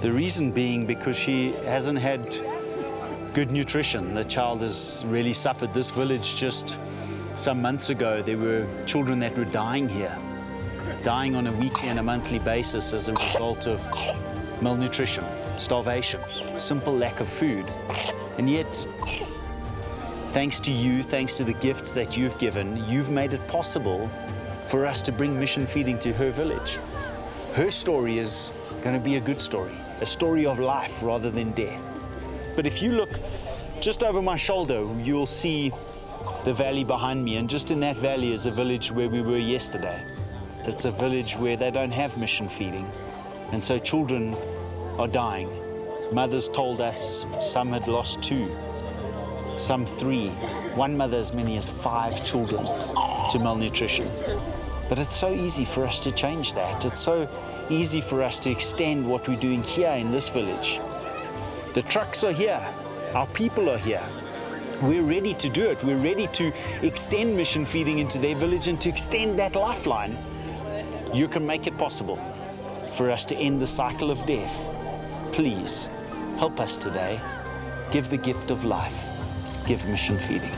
The 0.00 0.12
reason 0.12 0.50
being 0.50 0.86
because 0.86 1.16
she 1.16 1.52
hasn't 1.64 1.98
had 1.98 2.20
good 3.34 3.50
nutrition. 3.50 4.14
The 4.14 4.24
child 4.24 4.60
has 4.60 5.04
really 5.06 5.32
suffered. 5.32 5.72
This 5.72 5.90
village 5.90 6.36
just 6.36 6.76
some 7.36 7.62
months 7.62 7.90
ago, 7.90 8.22
there 8.22 8.36
were 8.36 8.66
children 8.86 9.18
that 9.20 9.36
were 9.36 9.46
dying 9.46 9.88
here, 9.88 10.16
dying 11.02 11.34
on 11.34 11.46
a 11.46 11.52
weekly 11.52 11.88
and 11.88 11.98
a 11.98 12.02
monthly 12.02 12.38
basis 12.38 12.92
as 12.92 13.08
a 13.08 13.14
result 13.14 13.66
of 13.66 13.80
malnutrition, 14.60 15.24
starvation, 15.56 16.20
simple 16.58 16.94
lack 16.94 17.20
of 17.20 17.28
food. 17.28 17.64
And 18.38 18.50
yet, 18.50 18.86
thanks 20.32 20.60
to 20.60 20.72
you, 20.72 21.02
thanks 21.02 21.36
to 21.36 21.44
the 21.44 21.52
gifts 21.52 21.92
that 21.92 22.16
you've 22.16 22.38
given, 22.38 22.88
you've 22.88 23.10
made 23.10 23.34
it 23.34 23.46
possible 23.48 24.08
for 24.66 24.86
us 24.86 25.02
to 25.02 25.12
bring 25.12 25.38
mission 25.38 25.66
feeding 25.66 25.98
to 25.98 26.10
her 26.14 26.30
village. 26.30 26.78
Her 27.52 27.70
story 27.70 28.18
is 28.18 28.50
going 28.80 28.98
to 28.98 29.04
be 29.04 29.16
a 29.16 29.20
good 29.20 29.42
story, 29.42 29.74
a 30.00 30.06
story 30.06 30.46
of 30.46 30.58
life 30.58 31.02
rather 31.02 31.30
than 31.30 31.52
death. 31.52 31.82
But 32.56 32.66
if 32.66 32.80
you 32.80 32.92
look 32.92 33.10
just 33.82 34.02
over 34.02 34.22
my 34.22 34.36
shoulder, 34.36 34.88
you'll 35.02 35.26
see 35.26 35.70
the 36.46 36.54
valley 36.54 36.84
behind 36.84 37.22
me, 37.22 37.36
and 37.36 37.48
just 37.48 37.70
in 37.70 37.80
that 37.80 37.98
valley 37.98 38.32
is 38.32 38.46
a 38.46 38.50
village 38.50 38.90
where 38.90 39.10
we 39.10 39.20
were 39.20 39.36
yesterday. 39.36 40.02
That's 40.64 40.86
a 40.86 40.92
village 40.92 41.36
where 41.36 41.58
they 41.58 41.70
don't 41.70 41.90
have 41.90 42.16
mission 42.16 42.48
feeding, 42.48 42.90
and 43.50 43.62
so 43.62 43.78
children 43.78 44.34
are 44.98 45.08
dying. 45.08 45.50
Mothers 46.10 46.48
told 46.48 46.80
us 46.80 47.26
some 47.42 47.70
had 47.72 47.86
lost 47.86 48.22
two, 48.22 48.50
some 49.58 49.86
three, 49.86 50.30
one 50.74 50.96
mother 50.96 51.18
as 51.18 51.34
many 51.34 51.56
as 51.56 51.68
five 51.68 52.24
children 52.24 52.64
to 53.30 53.38
malnutrition. 53.38 54.10
But 54.88 54.98
it's 54.98 55.16
so 55.16 55.30
easy 55.32 55.64
for 55.64 55.84
us 55.84 56.00
to 56.00 56.10
change 56.12 56.54
that. 56.54 56.84
It's 56.84 57.00
so 57.00 57.28
easy 57.70 58.00
for 58.00 58.22
us 58.22 58.38
to 58.40 58.50
extend 58.50 59.08
what 59.08 59.28
we're 59.28 59.36
doing 59.40 59.62
here 59.62 59.92
in 59.92 60.10
this 60.10 60.28
village. 60.28 60.80
The 61.74 61.82
trucks 61.82 62.24
are 62.24 62.32
here, 62.32 62.60
our 63.14 63.26
people 63.28 63.70
are 63.70 63.78
here. 63.78 64.02
We're 64.82 65.04
ready 65.04 65.32
to 65.34 65.48
do 65.48 65.70
it. 65.70 65.82
We're 65.84 65.96
ready 65.96 66.26
to 66.26 66.52
extend 66.82 67.36
mission 67.36 67.64
feeding 67.64 67.98
into 67.98 68.18
their 68.18 68.34
village 68.34 68.66
and 68.66 68.80
to 68.80 68.88
extend 68.88 69.38
that 69.38 69.54
lifeline. 69.54 70.18
You 71.14 71.28
can 71.28 71.46
make 71.46 71.68
it 71.68 71.78
possible 71.78 72.18
for 72.94 73.10
us 73.10 73.24
to 73.26 73.36
end 73.36 73.62
the 73.62 73.66
cycle 73.66 74.10
of 74.10 74.26
death. 74.26 74.52
Please 75.32 75.88
help 76.36 76.58
us 76.58 76.76
today. 76.76 77.20
Give 77.92 78.10
the 78.10 78.16
gift 78.16 78.50
of 78.50 78.64
life. 78.64 79.11
Give 79.66 79.84
mission 79.86 80.18
feeding. 80.18 80.50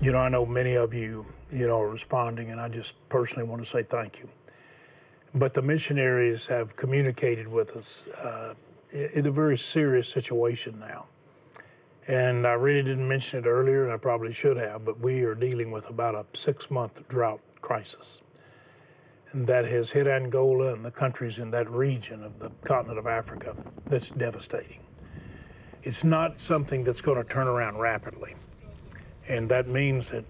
You 0.00 0.12
know, 0.12 0.18
I 0.18 0.28
know 0.28 0.46
many 0.46 0.76
of 0.76 0.94
you, 0.94 1.26
you 1.52 1.66
know, 1.66 1.80
are 1.80 1.88
responding, 1.88 2.50
and 2.50 2.60
I 2.60 2.68
just 2.68 2.96
personally 3.08 3.48
want 3.48 3.62
to 3.62 3.68
say 3.68 3.82
thank 3.82 4.18
you. 4.20 4.28
But 5.34 5.54
the 5.54 5.62
missionaries 5.62 6.46
have 6.46 6.74
communicated 6.76 7.46
with 7.46 7.76
us 7.76 8.08
uh, 8.08 8.54
in 8.92 9.26
a 9.26 9.30
very 9.30 9.58
serious 9.58 10.08
situation 10.08 10.78
now. 10.80 11.06
And 12.08 12.46
I 12.46 12.52
really 12.52 12.82
didn't 12.82 13.06
mention 13.06 13.44
it 13.44 13.46
earlier, 13.46 13.84
and 13.84 13.92
I 13.92 13.98
probably 13.98 14.32
should 14.32 14.56
have, 14.56 14.84
but 14.84 14.98
we 15.00 15.22
are 15.22 15.34
dealing 15.34 15.70
with 15.70 15.90
about 15.90 16.14
a 16.14 16.24
six 16.32 16.70
month 16.70 17.06
drought 17.08 17.40
crisis. 17.60 18.22
That 19.32 19.64
has 19.64 19.92
hit 19.92 20.06
Angola 20.06 20.72
and 20.72 20.84
the 20.84 20.90
countries 20.90 21.38
in 21.38 21.52
that 21.52 21.70
region 21.70 22.24
of 22.24 22.40
the 22.40 22.50
continent 22.64 22.98
of 22.98 23.06
Africa. 23.06 23.54
That's 23.86 24.10
devastating. 24.10 24.80
It's 25.82 26.04
not 26.04 26.40
something 26.40 26.84
that's 26.84 27.00
going 27.00 27.22
to 27.22 27.28
turn 27.28 27.46
around 27.46 27.78
rapidly. 27.78 28.34
And 29.28 29.48
that 29.48 29.68
means 29.68 30.10
that, 30.10 30.24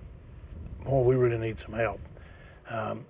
well, 0.85 1.03
we 1.03 1.17
really 1.17 1.39
need 1.39 1.59
some 1.59 1.75
help. 1.75 2.01
Um, 2.69 3.07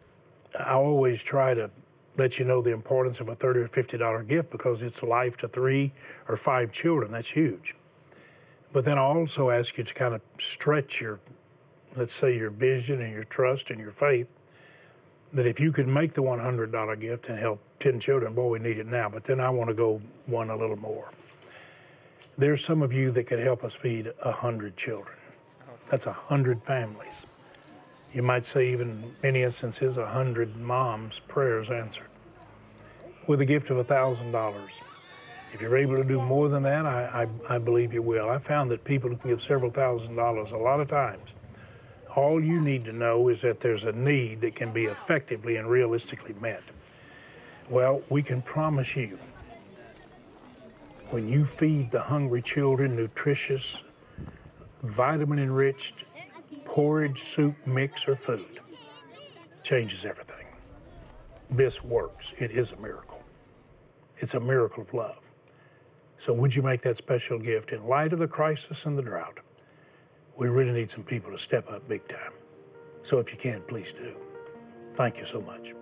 I 0.59 0.75
always 0.75 1.23
try 1.23 1.55
to 1.55 1.71
let 2.17 2.39
you 2.39 2.45
know 2.45 2.63
the 2.63 2.73
importance 2.73 3.21
of 3.21 3.29
a 3.29 3.35
30 3.35 3.61
or 3.61 3.69
$50 3.69 4.29
gift 4.29 4.51
because 4.51 4.83
it's 4.83 5.03
life 5.03 5.37
to 5.39 5.49
three 5.49 5.93
or 6.29 6.37
five 6.37 6.73
children. 6.73 7.13
That's 7.13 7.31
huge. 7.31 7.75
But 8.73 8.85
then 8.85 8.99
I 8.99 9.03
also 9.03 9.51
ask 9.51 9.77
you 9.79 9.85
to 9.85 9.95
kind 9.95 10.15
of 10.15 10.21
stretch 10.39 11.01
your, 11.01 11.19
let's 11.97 12.13
say, 12.13 12.37
your 12.37 12.51
vision 12.51 13.01
and 13.01 13.13
your 13.13 13.25
trust 13.25 13.71
and 13.71 13.81
your 13.81 13.91
faith. 13.91 14.29
That 15.33 15.47
if 15.47 15.61
you 15.61 15.73
could 15.73 15.89
make 15.89 16.15
the 16.15 16.23
$100 16.23 17.01
gift 17.01 17.29
and 17.29 17.39
help 17.39 17.61
10 17.81 18.01
children, 18.01 18.35
boy, 18.35 18.49
we 18.49 18.59
need 18.59 18.79
it 18.79 18.87
now. 18.87 19.09
But 19.09 19.25
then 19.25 19.41
I 19.41 19.51
want 19.51 19.69
to 19.69 19.75
go 19.75 20.03
one 20.27 20.51
a 20.51 20.57
little 20.57 20.77
more. 20.79 21.11
There's 22.39 22.65
some 22.65 22.83
of 22.83 22.93
you 22.93 23.11
that 23.13 23.25
could 23.25 23.39
help 23.41 23.65
us 23.65 23.75
feed 23.75 24.13
100 24.23 24.77
children. 24.77 25.17
That's 25.89 26.07
100 26.07 26.63
families. 26.65 27.27
You 28.13 28.23
might 28.23 28.45
say, 28.45 28.73
even 28.73 29.15
many 29.23 29.43
instances, 29.43 29.97
100 29.97 30.57
moms' 30.57 31.21
prayers 31.21 31.71
answered. 31.71 32.07
with 33.29 33.41
a 33.41 33.45
gift 33.47 33.71
of 33.71 33.77
$1,000. 33.87 34.81
If 35.53 35.61
you're 35.63 35.77
able 35.77 35.97
to 35.97 36.05
do 36.05 36.21
more 36.21 36.49
than 36.49 36.63
that, 36.65 36.87
I, 36.87 37.27
I, 37.49 37.57
I, 37.57 37.59
believe 37.59 37.93
you 37.93 38.03
will. 38.03 38.29
I 38.29 38.39
found 38.39 38.71
that 38.71 38.85
people 38.85 39.11
who 39.11 39.17
can 39.17 39.31
give 39.31 39.41
several 39.41 39.71
thousand 39.71 40.17
dollars 40.17 40.53
a 40.53 40.57
lot 40.59 40.81
of 40.81 40.89
times, 40.89 41.35
all 42.17 42.43
you 42.43 42.61
need 42.61 42.85
to 42.85 42.93
know 42.93 43.29
is 43.29 43.43
that 43.43 43.61
there's 43.61 43.85
a 43.85 43.93
need 43.93 44.41
that 44.41 44.55
can 44.55 44.73
be 44.73 44.85
effectively 44.85 45.57
and 45.57 45.69
realistically 45.69 46.35
met. 46.41 46.63
Well, 47.69 48.03
we 48.09 48.23
can 48.23 48.43
promise 48.43 48.97
you 48.97 49.19
when 51.11 51.29
you 51.29 51.45
feed 51.45 51.91
the 51.91 52.03
hungry 52.03 52.43
children 52.43 52.97
nutritious, 52.97 53.85
vitamin 54.83 55.39
enriched 55.39 56.05
porridge, 56.65 57.19
soup, 57.19 57.57
mix, 57.67 58.07
or 58.09 58.15
food, 58.15 58.61
changes 59.63 60.05
everything. 60.05 60.47
This 61.51 61.83
works. 61.83 62.33
It 62.39 62.53
is 62.53 62.73
a 62.73 62.77
miracle. 62.77 63.23
It's 64.19 64.35
a 64.35 64.41
miracle 64.41 64.85
of 64.85 64.95
love. 64.95 65.31
So, 66.17 66.33
would 66.35 66.55
you 66.55 66.63
make 66.63 66.83
that 66.83 66.97
special 66.97 67.39
gift 67.39 67.73
in 67.73 67.87
light 67.87 68.13
of 68.13 68.19
the 68.19 68.29
crisis 68.29 68.87
and 68.87 68.97
the 68.97 69.03
drought? 69.03 69.41
We 70.41 70.49
really 70.49 70.73
need 70.73 70.91
some 70.91 71.05
people 71.05 71.31
to 71.33 71.39
step 71.39 71.71
up 71.71 71.87
big 71.87 72.09
time. 72.09 72.33
So, 73.03 73.19
if 73.19 73.31
you 73.31 73.37
can, 73.37 73.61
please 73.69 73.93
do. 73.93 74.17
Thank 74.95 75.19
you 75.19 75.27
so 75.27 75.43
much. 75.43 75.75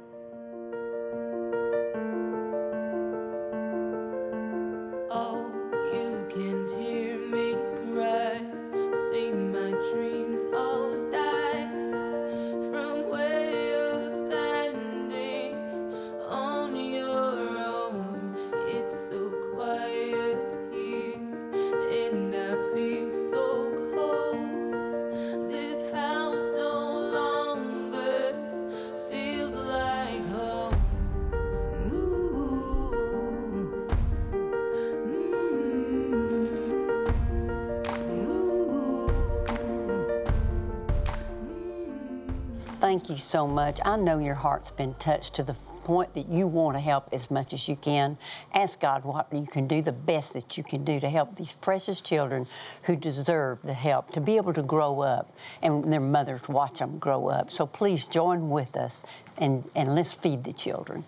You 43.18 43.24
so 43.24 43.46
much. 43.46 43.80
I 43.84 43.96
know 43.96 44.18
your 44.18 44.36
heart's 44.36 44.70
been 44.70 44.94
touched 44.94 45.34
to 45.34 45.42
the 45.42 45.54
point 45.84 46.14
that 46.14 46.28
you 46.28 46.46
want 46.46 46.76
to 46.76 46.80
help 46.80 47.08
as 47.12 47.30
much 47.30 47.52
as 47.52 47.66
you 47.66 47.74
can. 47.74 48.16
Ask 48.54 48.80
God 48.80 49.04
what 49.04 49.26
you 49.32 49.46
can 49.46 49.66
do, 49.66 49.82
the 49.82 49.92
best 49.92 50.34
that 50.34 50.56
you 50.56 50.62
can 50.62 50.84
do 50.84 51.00
to 51.00 51.08
help 51.08 51.36
these 51.36 51.54
precious 51.54 52.00
children 52.00 52.46
who 52.82 52.94
deserve 52.94 53.58
the 53.62 53.72
help 53.72 54.12
to 54.12 54.20
be 54.20 54.36
able 54.36 54.52
to 54.52 54.62
grow 54.62 55.00
up 55.00 55.34
and 55.62 55.92
their 55.92 56.00
mothers 56.00 56.48
watch 56.48 56.78
them 56.78 56.98
grow 56.98 57.28
up. 57.28 57.50
So 57.50 57.66
please 57.66 58.04
join 58.04 58.50
with 58.50 58.76
us 58.76 59.02
and, 59.36 59.68
and 59.74 59.94
let's 59.94 60.12
feed 60.12 60.44
the 60.44 60.52
children. 60.52 61.04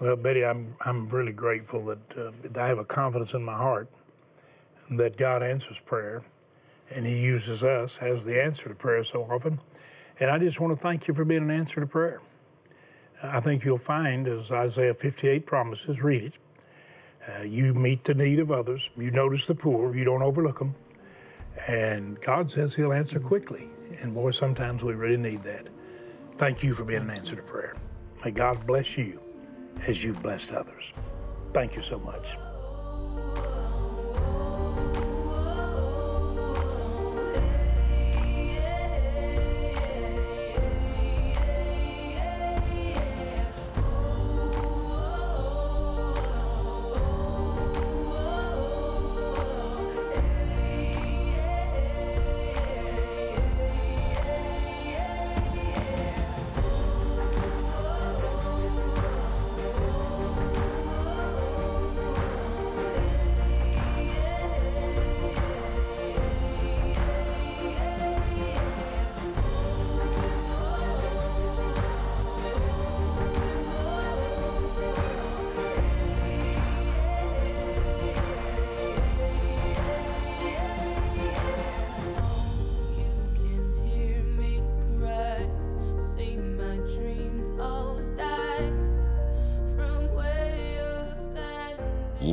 Well, 0.00 0.16
Betty, 0.16 0.44
I'm, 0.44 0.74
I'm 0.80 1.08
really 1.08 1.32
grateful 1.32 1.84
that 1.86 2.16
uh, 2.16 2.60
I 2.60 2.66
have 2.68 2.78
a 2.78 2.84
confidence 2.84 3.34
in 3.34 3.42
my 3.42 3.56
heart 3.56 3.88
that 4.90 5.16
God 5.16 5.42
answers 5.42 5.78
prayer 5.78 6.22
and 6.90 7.04
He 7.04 7.18
uses 7.18 7.64
us 7.64 7.98
as 7.98 8.24
the 8.24 8.42
answer 8.42 8.68
to 8.68 8.74
prayer 8.74 9.02
so 9.04 9.24
often. 9.24 9.58
And 10.20 10.30
I 10.30 10.38
just 10.38 10.60
want 10.60 10.72
to 10.72 10.80
thank 10.80 11.08
you 11.08 11.14
for 11.14 11.24
being 11.24 11.42
an 11.42 11.50
answer 11.50 11.80
to 11.80 11.86
prayer. 11.86 12.20
I 13.22 13.40
think 13.40 13.64
you'll 13.64 13.78
find, 13.78 14.28
as 14.28 14.52
Isaiah 14.52 14.94
58 14.94 15.46
promises, 15.46 16.02
read 16.02 16.24
it. 16.24 16.38
Uh, 17.26 17.42
you 17.42 17.72
meet 17.72 18.04
the 18.04 18.14
need 18.14 18.38
of 18.38 18.50
others, 18.50 18.90
you 18.96 19.10
notice 19.10 19.46
the 19.46 19.54
poor, 19.54 19.96
you 19.96 20.04
don't 20.04 20.22
overlook 20.22 20.58
them, 20.58 20.74
and 21.66 22.20
God 22.20 22.50
says 22.50 22.74
He'll 22.74 22.92
answer 22.92 23.18
quickly. 23.18 23.68
And 24.02 24.12
boy, 24.12 24.32
sometimes 24.32 24.82
we 24.82 24.92
really 24.92 25.16
need 25.16 25.42
that. 25.44 25.68
Thank 26.36 26.62
you 26.62 26.74
for 26.74 26.84
being 26.84 27.02
an 27.02 27.10
answer 27.10 27.36
to 27.36 27.42
prayer. 27.42 27.74
May 28.24 28.30
God 28.30 28.66
bless 28.66 28.98
you 28.98 29.20
as 29.86 30.04
you've 30.04 30.22
blessed 30.22 30.52
others. 30.52 30.92
Thank 31.52 31.76
you 31.76 31.82
so 31.82 31.98
much. 31.98 32.36